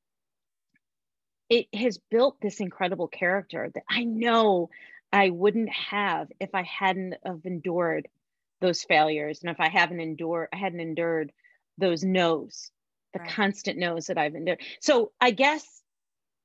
it 1.48 1.66
has 1.74 1.98
built 2.10 2.40
this 2.40 2.60
incredible 2.60 3.08
character 3.08 3.70
that 3.74 3.84
i 3.88 4.04
know 4.04 4.68
I 5.14 5.30
wouldn't 5.30 5.70
have 5.70 6.26
if 6.40 6.50
I 6.56 6.64
hadn't 6.64 7.14
have 7.24 7.42
endured 7.44 8.08
those 8.60 8.82
failures 8.82 9.42
and 9.42 9.50
if 9.50 9.60
I 9.60 9.68
haven't 9.68 10.00
endured 10.00 10.48
I 10.52 10.56
hadn't 10.56 10.80
endured 10.80 11.30
those 11.78 12.02
no's, 12.02 12.72
the 13.12 13.20
right. 13.20 13.30
constant 13.30 13.78
no's 13.78 14.06
that 14.06 14.18
I've 14.18 14.34
endured. 14.34 14.60
So 14.80 15.12
I 15.20 15.30
guess 15.30 15.83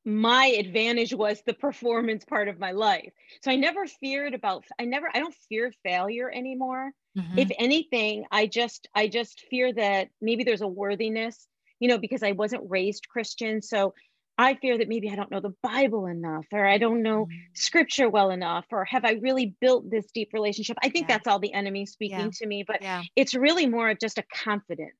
my 0.09 0.47
advantage 0.47 1.13
was 1.13 1.41
the 1.45 1.53
performance 1.53 2.25
part 2.25 2.47
of 2.47 2.59
my 2.59 2.71
life. 2.71 3.11
So 3.41 3.51
I 3.51 3.55
never 3.55 3.85
feared 3.85 4.33
about 4.33 4.65
I 4.79 4.85
never 4.85 5.09
I 5.13 5.19
don't 5.19 5.35
fear 5.47 5.71
failure 5.83 6.31
anymore. 6.33 6.91
Mm-hmm. 7.17 7.37
If 7.37 7.51
anything, 7.59 8.25
I 8.31 8.47
just 8.47 8.87
I 8.95 9.07
just 9.07 9.45
fear 9.49 9.71
that 9.73 10.09
maybe 10.21 10.43
there's 10.43 10.61
a 10.61 10.67
worthiness, 10.67 11.47
you 11.79 11.87
know, 11.87 11.97
because 11.97 12.23
I 12.23 12.31
wasn't 12.31 12.69
raised 12.69 13.07
Christian. 13.07 13.61
So 13.61 13.93
I 14.39 14.55
fear 14.55 14.77
that 14.77 14.87
maybe 14.87 15.11
I 15.11 15.15
don't 15.15 15.29
know 15.29 15.41
the 15.41 15.53
Bible 15.61 16.05
enough, 16.05 16.45
or 16.53 16.65
I 16.65 16.77
don't 16.77 17.03
know 17.03 17.25
mm-hmm. 17.25 17.35
scripture 17.53 18.09
well 18.09 18.31
enough, 18.31 18.65
or 18.71 18.85
have 18.85 19.03
I 19.03 19.19
really 19.21 19.53
built 19.59 19.91
this 19.91 20.05
deep 20.13 20.29
relationship? 20.31 20.77
I 20.81 20.87
think 20.87 21.09
yeah. 21.09 21.17
that's 21.17 21.27
all 21.27 21.39
the 21.39 21.53
enemy 21.53 21.85
speaking 21.85 22.19
yeah. 22.19 22.29
to 22.35 22.47
me, 22.47 22.63
but 22.65 22.81
yeah. 22.81 23.03
it's 23.17 23.35
really 23.35 23.67
more 23.67 23.89
of 23.89 23.99
just 23.99 24.17
a 24.17 24.23
confidence. 24.33 24.95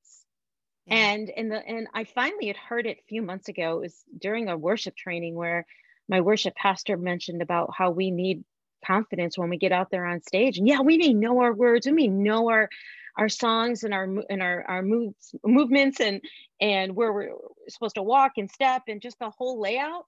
And 0.90 1.30
in 1.30 1.50
the 1.50 1.66
and 1.66 1.88
I 1.94 2.04
finally 2.04 2.48
had 2.48 2.58
heard 2.58 2.86
it 2.86 2.98
a 3.00 3.08
few 3.08 3.22
months 3.22 3.48
ago. 3.48 3.78
It 3.78 3.82
was 3.82 4.04
during 4.20 4.50
a 4.50 4.58
worship 4.58 4.96
training 4.96 5.36
where 5.36 5.66
my 6.08 6.22
worship 6.22 6.56
pastor 6.56 6.98
mentioned 6.98 7.42
about 7.42 7.72
how 7.78 7.92
we 7.92 8.12
need 8.12 8.44
confidence 8.86 9.38
when 9.38 9.50
we 9.50 9.58
get 9.58 9.72
out 9.72 9.92
there 9.92 10.06
on 10.06 10.22
stage. 10.22 10.58
And 10.58 10.68
yeah, 10.68 10.82
we 10.82 10.98
may 10.98 11.14
know 11.14 11.40
our 11.42 11.54
words, 11.54 11.86
we 11.86 11.92
may 11.92 12.08
know 12.08 12.50
our 12.50 12.70
our 13.20 13.30
songs 13.30 13.84
and 13.84 13.94
our 13.94 14.08
and 14.30 14.42
our 14.42 14.64
our 14.68 14.82
moves 14.82 15.36
movements 15.46 16.00
and 16.00 16.22
and 16.62 16.96
where 16.96 17.12
we're 17.12 17.32
supposed 17.68 17.96
to 17.96 18.04
walk 18.04 18.34
and 18.38 18.50
step 18.50 18.84
and 18.88 19.02
just 19.02 19.20
the 19.20 19.30
whole 19.30 19.60
layout 19.60 20.06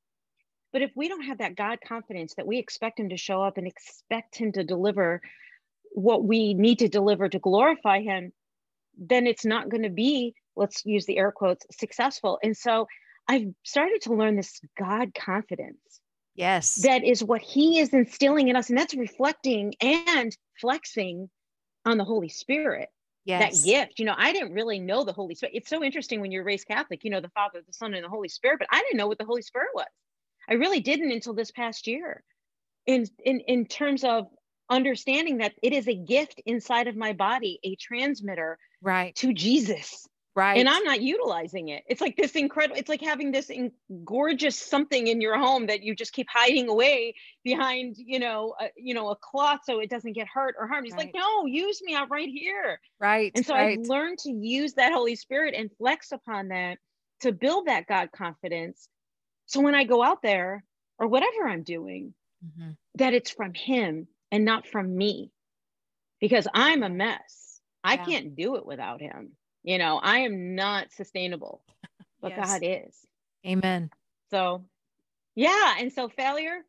but 0.72 0.82
if 0.82 0.91
we 0.96 1.10
don't 1.10 1.24
have 1.24 1.39
that 1.39 1.56
god 1.56 1.80
confidence 1.86 2.34
that 2.36 2.48
we 2.48 2.58
expect 2.58 3.00
him 3.00 3.10
to 3.10 3.17
show 3.17 3.41
up 3.41 3.58
and 3.58 3.67
expect 3.67 4.38
him 4.38 4.54
to 4.54 4.63
deliver 4.63 5.22
what 5.91 6.24
we 6.24 6.54
need 6.54 6.80
to 6.80 6.88
deliver 6.88 7.28
to 7.28 7.39
glorify 7.39 8.02
him 8.02 8.32
then 8.98 9.28
it's 9.28 9.46
not 9.46 9.70
going 9.70 9.84
to 9.84 9.89
be 9.89 10.34
let's 10.56 10.86
use 10.86 11.06
the 11.06 11.18
air 11.18 11.32
quotes 11.32 11.66
successful 11.72 12.40
and 12.44 12.56
so 12.56 12.88
i've 13.28 13.48
started 13.64 14.02
to 14.02 14.14
learn 14.14 14.36
this 14.36 14.60
god 14.78 15.14
confidence 15.14 16.02
yes 16.36 16.76
that 16.84 17.04
is 17.04 17.24
what 17.24 17.42
he 17.42 17.80
is 17.80 17.94
instilling 17.94 18.48
in 18.48 18.56
us 18.56 18.70
and 18.70 18.78
that's 18.78 18.96
reflecting 18.96 19.74
and 19.82 20.36
flexing 20.60 21.30
on 21.86 21.98
the 21.98 22.04
Holy 22.04 22.30
Spirit. 22.30 22.90
Yes. 23.26 23.62
That 23.62 23.68
gift, 23.68 24.00
you 24.00 24.06
know, 24.06 24.16
I 24.18 24.34
didn't 24.34 24.54
really 24.54 24.80
know 24.80 25.04
the 25.04 25.14
Holy 25.14 25.36
Spirit. 25.36 25.56
It's 25.56 25.70
so 25.70 25.84
interesting 25.84 26.22
when 26.22 26.32
you're 26.32 26.44
raised 26.44 26.68
Catholic, 26.68 27.04
you 27.04 27.12
know, 27.12 27.22
the 27.22 27.30
Father, 27.30 27.62
the 27.66 27.74
Son, 27.74 27.94
and 27.94 28.04
the 28.04 28.10
Holy 28.10 28.30
Spirit, 28.30 28.60
but 28.60 28.68
I 28.72 28.82
didn't 28.82 28.98
know 28.98 29.08
what 29.08 29.20
the 29.20 29.26
Holy 29.26 29.44
Spirit 29.44 29.70
was. 29.76 29.86
I 30.50 30.56
really 30.56 30.80
didn't 30.80 31.12
until 31.12 31.34
this 31.34 31.52
past 31.52 31.86
year. 31.86 32.24
In 32.88 33.06
in 33.24 33.42
in 33.42 33.68
terms 33.68 34.04
of 34.04 34.26
understanding 34.72 35.38
that 35.38 35.54
it 35.62 35.72
is 35.72 35.88
a 35.88 35.94
gift 35.94 36.42
inside 36.48 36.88
of 36.88 36.96
my 36.96 37.14
body, 37.14 37.60
a 37.64 37.76
transmitter 37.76 38.58
right 38.82 39.14
to 39.18 39.34
Jesus. 39.34 40.08
Right. 40.34 40.58
And 40.58 40.70
I'm 40.70 40.84
not 40.86 41.02
utilizing 41.02 41.67
it. 41.70 41.84
It's 41.88 42.00
like 42.00 42.15
this 42.15 42.32
incredible, 42.34 42.78
it's 42.78 42.88
like 42.88 43.02
having 43.02 43.34
this 43.34 43.50
in, 43.50 43.72
gorgeous 44.06 44.58
something 44.58 45.08
in 45.08 45.20
your 45.20 45.38
home 45.38 45.67
that 45.67 45.84
you 45.84 45.94
just 45.94 46.13
keep 46.13 46.28
hiding 46.30 46.70
away 46.70 47.15
behind, 47.44 47.96
you 47.98 48.17
know, 48.17 48.56
a, 48.60 48.70
you 48.78 48.94
know, 48.94 49.10
a 49.10 49.15
cloth 49.17 49.60
so 49.65 49.80
it 49.80 49.89
doesn't 49.89 50.13
get 50.13 50.28
hurt 50.28 50.56
or 50.58 50.67
harmed. 50.67 50.86
He's 50.86 50.94
right. 50.94 51.08
like, 51.08 51.15
no, 51.15 51.46
use 51.46 51.82
me. 51.84 51.96
I'm 51.96 52.10
right 52.10 52.30
here. 52.30 52.80
Right. 52.98 53.34
And 53.36 53.46
so 53.46 53.54
right. 53.54 53.78
I've 53.78 53.88
learned 53.88 54.20
to 54.20 54.32
use 54.32 54.76
that 54.76 54.94
Holy 54.94 55.15
Spirit 55.17 55.54
and 55.58 55.70
flex 55.78 56.13
upon 56.13 56.48
that 56.48 56.78
to 57.22 57.34
build 57.34 57.67
that 57.67 57.88
God 57.88 58.12
confidence. 58.15 58.88
So 59.48 59.60
when 59.60 59.76
I 59.76 59.84
go 59.84 60.02
out 60.02 60.22
there 60.22 60.63
or 60.98 61.08
whatever 61.08 61.46
I'm 61.46 61.63
doing, 61.63 62.13
mm-hmm. 62.46 62.72
that 62.96 63.13
it's 63.13 63.32
from 63.32 63.54
Him 63.54 64.08
and 64.32 64.46
not 64.46 64.65
from 64.65 64.96
me 64.96 65.30
because 66.22 66.48
I'm 66.54 66.84
a 66.84 66.89
mess. 66.89 67.60
I 67.84 67.96
yeah. 67.96 68.06
can't 68.06 68.36
do 68.38 68.56
it 68.56 68.65
without 68.65 69.02
Him. 69.02 69.34
You 69.63 69.78
know, 69.78 70.00
I 70.02 70.19
am 70.19 70.56
not 70.56 70.91
sustainable, 70.91 71.62
but 72.21 72.32
yes. 72.32 72.50
God 72.50 72.60
is. 72.63 72.97
Amen. 73.45 73.89
So, 74.32 74.65
yeah. 75.36 75.76
And 75.80 75.91
so, 75.93 76.10
failure, 76.10 76.60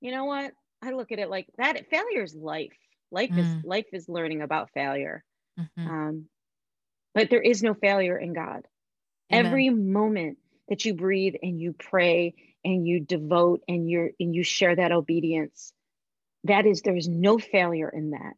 you 0.00 0.10
know 0.10 0.24
what? 0.24 0.52
I 0.82 0.92
look 0.92 1.12
at 1.12 1.18
it 1.18 1.30
like 1.30 1.46
that. 1.58 1.88
Failure 1.90 2.22
is 2.22 2.34
life. 2.34 2.76
Life 3.10 3.30
mm. 3.30 3.38
is 3.38 3.64
life 3.64 3.86
is 3.92 4.08
learning 4.08 4.42
about 4.42 4.70
failure. 4.72 5.24
Mm-hmm. 5.58 5.88
Um, 5.88 6.24
but 7.14 7.30
there 7.30 7.42
is 7.42 7.62
no 7.62 7.74
failure 7.74 8.16
in 8.16 8.32
God. 8.32 8.66
Amen. 9.32 9.46
Every 9.46 9.70
moment 9.70 10.38
that 10.68 10.84
you 10.84 10.94
breathe 10.94 11.34
and 11.42 11.60
you 11.60 11.72
pray 11.72 12.34
and 12.64 12.86
you 12.86 13.00
devote 13.00 13.62
and 13.68 13.88
you're 13.88 14.10
and 14.18 14.34
you 14.34 14.42
share 14.42 14.74
that 14.76 14.92
obedience, 14.92 15.72
that 16.44 16.66
is 16.66 16.82
there 16.82 16.96
is 16.96 17.08
no 17.08 17.38
failure 17.38 17.88
in 17.88 18.10
that. 18.10 18.34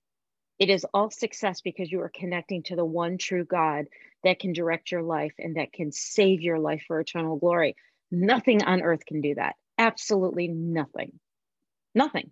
It 0.62 0.70
is 0.70 0.86
all 0.94 1.10
success 1.10 1.60
because 1.60 1.90
you 1.90 2.00
are 2.02 2.08
connecting 2.14 2.62
to 2.64 2.76
the 2.76 2.84
one 2.84 3.18
true 3.18 3.44
God 3.44 3.86
that 4.22 4.38
can 4.38 4.52
direct 4.52 4.92
your 4.92 5.02
life 5.02 5.32
and 5.40 5.56
that 5.56 5.72
can 5.72 5.90
save 5.90 6.40
your 6.40 6.60
life 6.60 6.84
for 6.86 7.00
eternal 7.00 7.36
glory. 7.36 7.74
Nothing 8.12 8.62
on 8.62 8.80
earth 8.80 9.04
can 9.04 9.20
do 9.20 9.34
that. 9.34 9.56
Absolutely 9.76 10.46
nothing. 10.46 11.18
Nothing. 11.96 12.30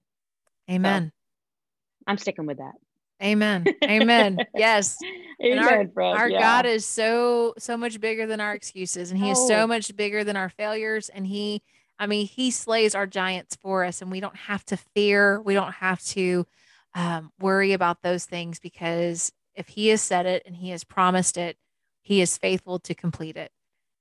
Amen. 0.71 1.11
So, 1.11 2.05
I'm 2.07 2.19
sticking 2.19 2.47
with 2.47 2.59
that. 2.59 2.75
Amen. 3.21 3.65
Amen. 3.85 4.39
yes. 4.55 4.97
Amen, 5.45 5.91
our, 5.97 6.03
our 6.05 6.31
yeah. 6.31 6.41
God 6.41 6.67
is 6.67 6.87
so 6.87 7.55
so 7.59 7.77
much 7.77 7.99
bigger 7.99 8.27
than 8.27 8.41
our 8.41 8.55
excuses 8.55 9.11
and 9.11 9.19
he 9.19 9.31
oh. 9.31 9.33
is 9.33 9.49
so 9.49 9.63
oh. 9.63 9.67
much 9.67 9.97
bigger 9.97 10.23
than 10.23 10.37
our 10.37 10.51
failures 10.51 11.09
and 11.09 11.27
he 11.27 11.63
I 11.99 12.07
mean, 12.07 12.27
he 12.27 12.53
slays 12.53 12.95
our 12.95 13.07
giants 13.07 13.57
for 13.57 13.85
us, 13.85 14.01
and 14.01 14.11
we 14.11 14.21
don't 14.21 14.35
have 14.35 14.65
to 14.67 14.79
fear. 14.79 15.43
We 15.43 15.53
don't 15.53 15.75
have 15.75 16.03
to 16.05 16.47
um, 16.95 17.31
worry 17.41 17.73
about 17.73 18.03
those 18.03 18.25
things 18.25 18.59
because 18.59 19.33
if 19.55 19.69
he 19.69 19.89
has 19.89 20.01
said 20.03 20.27
it 20.27 20.43
and 20.47 20.57
he 20.57 20.71
has 20.71 20.85
promised 20.85 21.37
it, 21.37 21.57
he 22.03 22.21
is 22.21 22.39
faithful 22.39 22.79
to 22.81 22.95
complete 22.95 23.37
it. 23.37 23.51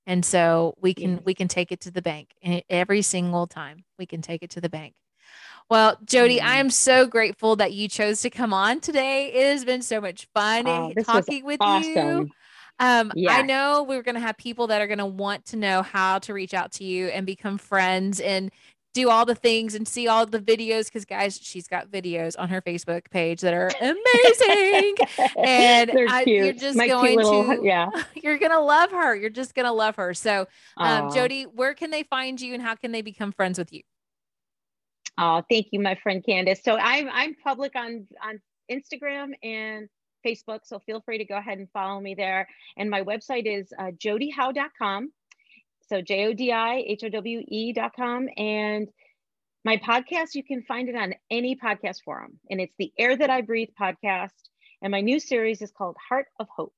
And 0.06 0.24
so 0.24 0.74
we 0.80 0.94
can 0.94 1.12
yes. 1.12 1.20
we 1.24 1.34
can 1.34 1.48
take 1.48 1.70
it 1.70 1.80
to 1.82 1.90
the 1.90 2.02
bank 2.02 2.34
and 2.42 2.62
every 2.68 3.02
single 3.02 3.46
time 3.46 3.84
we 3.98 4.06
can 4.06 4.22
take 4.22 4.42
it 4.42 4.50
to 4.50 4.60
the 4.60 4.68
bank. 4.68 4.94
Well, 5.68 5.96
Jodi. 6.04 6.40
I 6.40 6.56
am 6.56 6.70
so 6.70 7.06
grateful 7.06 7.54
that 7.56 7.72
you 7.72 7.88
chose 7.88 8.22
to 8.22 8.30
come 8.30 8.52
on 8.52 8.80
today. 8.80 9.32
It 9.32 9.46
has 9.46 9.64
been 9.64 9.82
so 9.82 10.00
much 10.00 10.26
fun 10.34 10.66
oh, 10.66 10.92
talking 11.04 11.44
with 11.44 11.58
awesome. 11.60 11.92
you. 12.22 12.30
Um, 12.80 13.12
yeah. 13.14 13.34
I 13.34 13.42
know 13.42 13.84
we're 13.84 14.02
going 14.02 14.16
to 14.16 14.20
have 14.20 14.36
people 14.36 14.68
that 14.68 14.80
are 14.80 14.88
going 14.88 14.98
to 14.98 15.06
want 15.06 15.44
to 15.46 15.56
know 15.56 15.82
how 15.82 16.18
to 16.20 16.32
reach 16.32 16.54
out 16.54 16.72
to 16.72 16.84
you 16.84 17.06
and 17.08 17.24
become 17.24 17.58
friends 17.58 18.18
and 18.18 18.50
do 18.92 19.08
all 19.08 19.24
the 19.24 19.34
things 19.34 19.74
and 19.74 19.86
see 19.86 20.08
all 20.08 20.26
the 20.26 20.40
videos 20.40 20.86
because 20.86 21.04
guys 21.04 21.38
she's 21.40 21.68
got 21.68 21.88
videos 21.88 22.34
on 22.38 22.48
her 22.48 22.60
facebook 22.60 23.08
page 23.10 23.40
that 23.40 23.54
are 23.54 23.70
amazing. 23.80 24.96
And 25.36 25.90
I, 26.10 26.24
you're 26.26 26.52
just 26.52 26.76
My 26.76 26.88
going 26.88 27.16
little, 27.16 27.44
to 27.44 27.60
yeah. 27.62 27.88
you're 28.14 28.38
gonna 28.38 28.60
love 28.60 28.90
her. 28.90 29.14
You're 29.14 29.30
just 29.30 29.54
gonna 29.54 29.72
love 29.72 29.96
her. 29.96 30.14
So 30.14 30.46
um, 30.76 31.12
jodi 31.12 31.44
where 31.44 31.74
can 31.74 31.90
they 31.90 32.02
find 32.04 32.40
you 32.40 32.54
and 32.54 32.62
how 32.62 32.74
can 32.74 32.92
they 32.92 33.02
become 33.02 33.32
friends 33.32 33.58
with 33.58 33.72
you? 33.72 33.82
Oh 35.18 35.42
thank 35.48 35.68
you 35.70 35.80
my 35.80 35.96
friend 36.02 36.24
candace. 36.24 36.62
So 36.64 36.76
i'm 36.76 37.08
i'm 37.12 37.34
public 37.34 37.76
on 37.76 38.06
on 38.24 38.40
instagram 38.70 39.32
and 39.42 39.88
Facebook. 40.26 40.60
So 40.64 40.78
feel 40.80 41.00
free 41.00 41.18
to 41.18 41.24
go 41.24 41.36
ahead 41.36 41.58
and 41.58 41.68
follow 41.72 42.00
me 42.00 42.14
there. 42.14 42.48
And 42.76 42.90
my 42.90 43.02
website 43.02 43.46
is 43.46 43.72
uh, 43.78 43.90
jodihowe.com. 43.92 45.12
So 45.90 46.00
J 46.00 46.26
O 46.26 46.32
D 46.32 46.52
I 46.52 46.84
H 46.86 47.02
O 47.02 47.08
W 47.08 47.42
E 47.48 47.72
dot 47.72 47.92
com. 47.96 48.28
And 48.36 48.88
my 49.64 49.76
podcast, 49.76 50.34
you 50.34 50.44
can 50.44 50.62
find 50.62 50.88
it 50.88 50.94
on 50.94 51.14
any 51.30 51.56
podcast 51.56 52.04
forum. 52.04 52.38
And 52.48 52.60
it's 52.60 52.74
the 52.78 52.92
Air 52.96 53.16
That 53.16 53.28
I 53.28 53.40
Breathe 53.40 53.70
podcast. 53.78 54.30
And 54.80 54.92
my 54.92 55.00
new 55.00 55.18
series 55.18 55.60
is 55.60 55.72
called 55.72 55.96
Heart 56.08 56.26
of 56.38 56.46
Hope. 56.48 56.72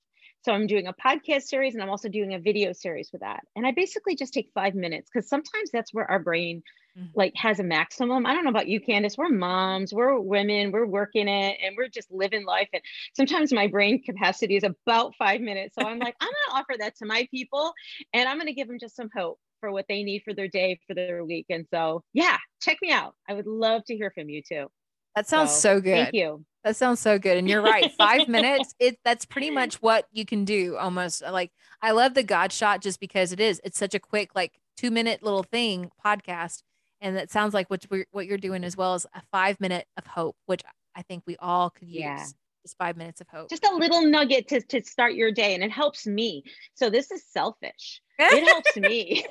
So 0.44 0.53
I'm 0.53 0.66
doing 0.66 0.87
a 0.87 0.94
podcast 0.94 1.42
series 1.42 1.75
and 1.75 1.83
I'm 1.83 1.90
also 1.90 2.09
doing 2.09 2.33
a 2.33 2.38
video 2.40 2.72
series 2.72 3.11
with 3.12 3.20
that. 3.20 3.40
And 3.55 3.66
I 3.66 3.72
basically 3.72 4.16
just 4.16 4.33
take 4.33 4.51
five 4.55 4.75
minutes 4.75 5.11
because 5.12 5.29
sometimes 5.29 5.70
that's 5.70 5.92
where 5.92 6.11
our 6.11 6.18
brain 6.18 6.62
mm-hmm. 6.98 7.09
like 7.14 7.33
has 7.37 7.61
a 7.61 7.64
maximum. 7.64 8.26
I 8.26 8.35
don't 8.35 8.44
know 8.44 8.50
about 8.50 8.68
you, 8.68 8.81
Candace. 8.81 9.16
We're 9.16 9.28
moms, 9.28 9.92
we're 9.92 10.18
women, 10.18 10.72
we're 10.72 10.87
working 10.87 11.28
it, 11.28 11.59
and 11.62 11.76
we're 11.76 11.88
just 11.88 12.11
living 12.11 12.44
life. 12.44 12.68
And 12.72 12.83
sometimes 13.14 13.52
my 13.52 13.66
brain 13.66 14.02
capacity 14.02 14.57
is 14.57 14.64
about 14.64 15.14
five 15.16 15.40
minutes. 15.40 15.74
So 15.78 15.87
I'm 15.87 15.98
like, 15.98 16.16
I'm 16.20 16.28
gonna 16.28 16.61
offer 16.61 16.74
that 16.78 16.96
to 16.98 17.07
my 17.07 17.26
people 17.31 17.72
and 18.12 18.28
I'm 18.28 18.38
gonna 18.38 18.52
give 18.52 18.68
them 18.68 18.78
just 18.78 18.96
some 18.96 19.11
hope 19.14 19.38
for 19.61 19.72
what 19.72 19.87
they 19.88 20.02
need 20.02 20.22
for 20.24 20.35
their 20.35 20.48
day, 20.48 20.78
for 20.87 20.94
their 20.94 21.24
week. 21.24 21.46
And 21.50 21.66
so 21.72 22.02
yeah, 22.12 22.37
check 22.61 22.78
me 22.83 22.90
out. 22.90 23.14
I 23.28 23.35
would 23.35 23.46
love 23.46 23.85
to 23.87 23.96
hear 23.96 24.11
from 24.11 24.28
you 24.28 24.42
too. 24.46 24.66
That 25.14 25.28
sounds 25.28 25.52
so, 25.52 25.76
so 25.76 25.81
good. 25.81 26.05
Thank 26.05 26.14
you. 26.14 26.44
That 26.64 26.76
sounds 26.76 27.00
so 27.00 27.18
good. 27.18 27.37
And 27.37 27.48
you're 27.48 27.62
right. 27.62 27.90
Five 27.98 28.28
minutes, 28.28 28.74
it 28.78 28.98
that's 29.05 29.24
pretty 29.24 29.50
much 29.50 29.76
what 29.83 30.07
you 30.12 30.24
can 30.24 30.44
do 30.44 30.76
almost. 30.76 31.22
Like 31.22 31.50
I 31.81 31.90
love 31.90 32.14
the 32.14 32.22
God 32.22 32.52
shot 32.52 32.81
just 32.81 33.00
because 33.00 33.33
it 33.33 33.40
is. 33.40 33.61
It's 33.64 33.78
such 33.78 33.94
a 33.94 34.00
quick, 34.00 34.31
like 34.35 34.61
two 34.76 34.90
minute 34.90 35.22
little 35.22 35.42
thing 35.42 35.90
podcast. 36.05 36.62
And 37.02 37.16
that 37.16 37.30
sounds 37.30 37.52
like 37.52 37.68
what 37.68 37.84
we're, 37.90 38.06
what 38.12 38.26
you're 38.26 38.38
doing 38.38 38.64
as 38.64 38.76
well 38.76 38.94
as 38.94 39.06
a 39.12 39.20
five 39.32 39.60
minute 39.60 39.86
of 39.98 40.06
hope, 40.06 40.36
which 40.46 40.62
I 40.94 41.02
think 41.02 41.24
we 41.26 41.36
all 41.36 41.68
could 41.68 41.88
use. 41.88 42.00
Yeah. 42.00 42.24
Just 42.62 42.78
five 42.78 42.96
minutes 42.96 43.20
of 43.20 43.26
hope. 43.28 43.50
Just 43.50 43.66
a 43.66 43.74
little 43.74 44.06
nugget 44.06 44.46
to, 44.48 44.60
to 44.60 44.84
start 44.84 45.14
your 45.14 45.32
day. 45.32 45.54
And 45.54 45.64
it 45.64 45.72
helps 45.72 46.06
me. 46.06 46.44
So 46.74 46.88
this 46.88 47.10
is 47.10 47.24
selfish. 47.26 48.00
It 48.24 48.44
helps 48.46 48.76
me. 48.76 49.26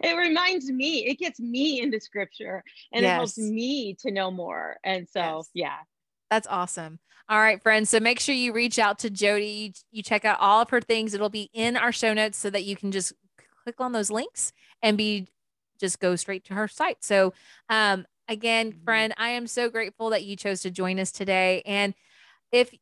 it 0.00 0.16
reminds 0.16 0.70
me, 0.70 1.06
it 1.06 1.18
gets 1.18 1.40
me 1.40 1.80
into 1.80 1.98
scripture 1.98 2.62
and 2.92 3.02
yes. 3.02 3.10
it 3.10 3.14
helps 3.16 3.38
me 3.38 3.96
to 4.02 4.12
know 4.12 4.30
more. 4.30 4.76
And 4.84 5.08
so, 5.08 5.38
yes. 5.38 5.50
yeah. 5.54 5.76
That's 6.30 6.46
awesome. 6.46 7.00
All 7.28 7.40
right, 7.40 7.60
friends. 7.60 7.90
So 7.90 7.98
make 7.98 8.20
sure 8.20 8.34
you 8.34 8.52
reach 8.52 8.78
out 8.78 9.00
to 9.00 9.10
Jodi. 9.10 9.74
You 9.90 10.04
check 10.04 10.24
out 10.24 10.38
all 10.38 10.62
of 10.62 10.70
her 10.70 10.80
things. 10.80 11.14
It'll 11.14 11.28
be 11.28 11.50
in 11.52 11.76
our 11.76 11.90
show 11.90 12.14
notes 12.14 12.38
so 12.38 12.48
that 12.50 12.64
you 12.64 12.76
can 12.76 12.92
just 12.92 13.12
click 13.64 13.80
on 13.80 13.90
those 13.90 14.10
links 14.10 14.52
and 14.82 14.96
be 14.96 15.26
just 15.78 16.00
go 16.00 16.16
straight 16.16 16.44
to 16.44 16.54
her 16.54 16.68
site. 16.68 17.04
So, 17.04 17.32
um, 17.68 18.06
again, 18.28 18.72
mm-hmm. 18.72 18.84
friend, 18.84 19.14
I 19.16 19.30
am 19.30 19.46
so 19.46 19.68
grateful 19.70 20.10
that 20.10 20.24
you 20.24 20.36
chose 20.36 20.60
to 20.62 20.70
join 20.70 20.98
us 20.98 21.12
today. 21.12 21.62
And 21.66 21.94
if 22.52 22.74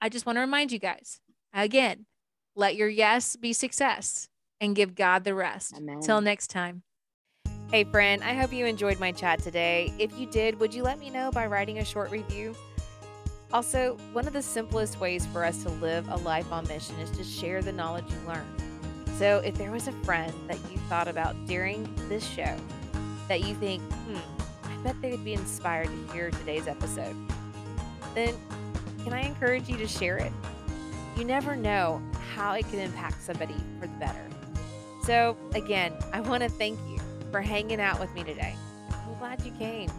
I 0.00 0.08
just 0.08 0.26
want 0.26 0.36
to 0.36 0.40
remind 0.40 0.72
you 0.72 0.78
guys 0.78 1.20
again, 1.52 2.06
let 2.54 2.76
your 2.76 2.88
yes 2.88 3.36
be 3.36 3.52
success 3.52 4.28
and 4.60 4.74
give 4.74 4.94
God 4.94 5.24
the 5.24 5.34
rest. 5.34 5.74
Amen. 5.76 6.00
Till 6.00 6.20
next 6.20 6.48
time. 6.48 6.82
Hey, 7.70 7.84
friend, 7.84 8.24
I 8.24 8.32
hope 8.32 8.52
you 8.52 8.64
enjoyed 8.64 8.98
my 8.98 9.12
chat 9.12 9.42
today. 9.42 9.92
If 9.98 10.18
you 10.18 10.26
did, 10.26 10.58
would 10.58 10.72
you 10.72 10.82
let 10.82 10.98
me 10.98 11.10
know 11.10 11.30
by 11.30 11.46
writing 11.46 11.78
a 11.78 11.84
short 11.84 12.10
review? 12.10 12.54
Also, 13.52 13.96
one 14.12 14.26
of 14.26 14.32
the 14.32 14.42
simplest 14.42 15.00
ways 15.00 15.26
for 15.26 15.44
us 15.44 15.62
to 15.62 15.68
live 15.70 16.08
a 16.08 16.16
life 16.16 16.50
on 16.50 16.66
mission 16.66 16.98
is 16.98 17.10
to 17.10 17.24
share 17.24 17.62
the 17.62 17.72
knowledge 17.72 18.04
you 18.08 18.28
learn. 18.28 18.46
So, 19.18 19.38
if 19.44 19.56
there 19.56 19.72
was 19.72 19.88
a 19.88 19.92
friend 20.04 20.32
that 20.46 20.58
you 20.70 20.78
thought 20.88 21.08
about 21.08 21.34
during 21.48 21.92
this 22.08 22.24
show 22.24 22.56
that 23.26 23.40
you 23.40 23.52
think, 23.56 23.82
hmm, 23.82 24.16
I 24.62 24.76
bet 24.84 24.94
they 25.02 25.10
would 25.10 25.24
be 25.24 25.32
inspired 25.34 25.88
to 25.88 26.12
hear 26.12 26.30
today's 26.30 26.68
episode, 26.68 27.16
then 28.14 28.32
can 29.02 29.12
I 29.12 29.22
encourage 29.22 29.68
you 29.68 29.76
to 29.78 29.88
share 29.88 30.18
it? 30.18 30.30
You 31.16 31.24
never 31.24 31.56
know 31.56 32.00
how 32.32 32.52
it 32.52 32.70
can 32.70 32.78
impact 32.78 33.20
somebody 33.20 33.56
for 33.80 33.88
the 33.88 33.94
better. 33.94 34.24
So, 35.02 35.36
again, 35.52 35.94
I 36.12 36.20
want 36.20 36.44
to 36.44 36.48
thank 36.48 36.78
you 36.88 37.00
for 37.32 37.40
hanging 37.40 37.80
out 37.80 37.98
with 37.98 38.14
me 38.14 38.22
today. 38.22 38.54
I'm 38.92 39.18
glad 39.18 39.44
you 39.44 39.50
came. 39.58 39.90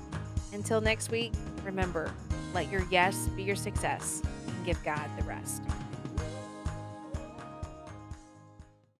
Until 0.54 0.80
next 0.80 1.12
week, 1.12 1.34
remember 1.66 2.10
let 2.54 2.72
your 2.72 2.86
yes 2.90 3.28
be 3.36 3.44
your 3.44 3.58
success 3.58 4.22
and 4.48 4.66
give 4.66 4.82
God 4.86 5.10
the 5.18 5.24
rest. 5.26 5.62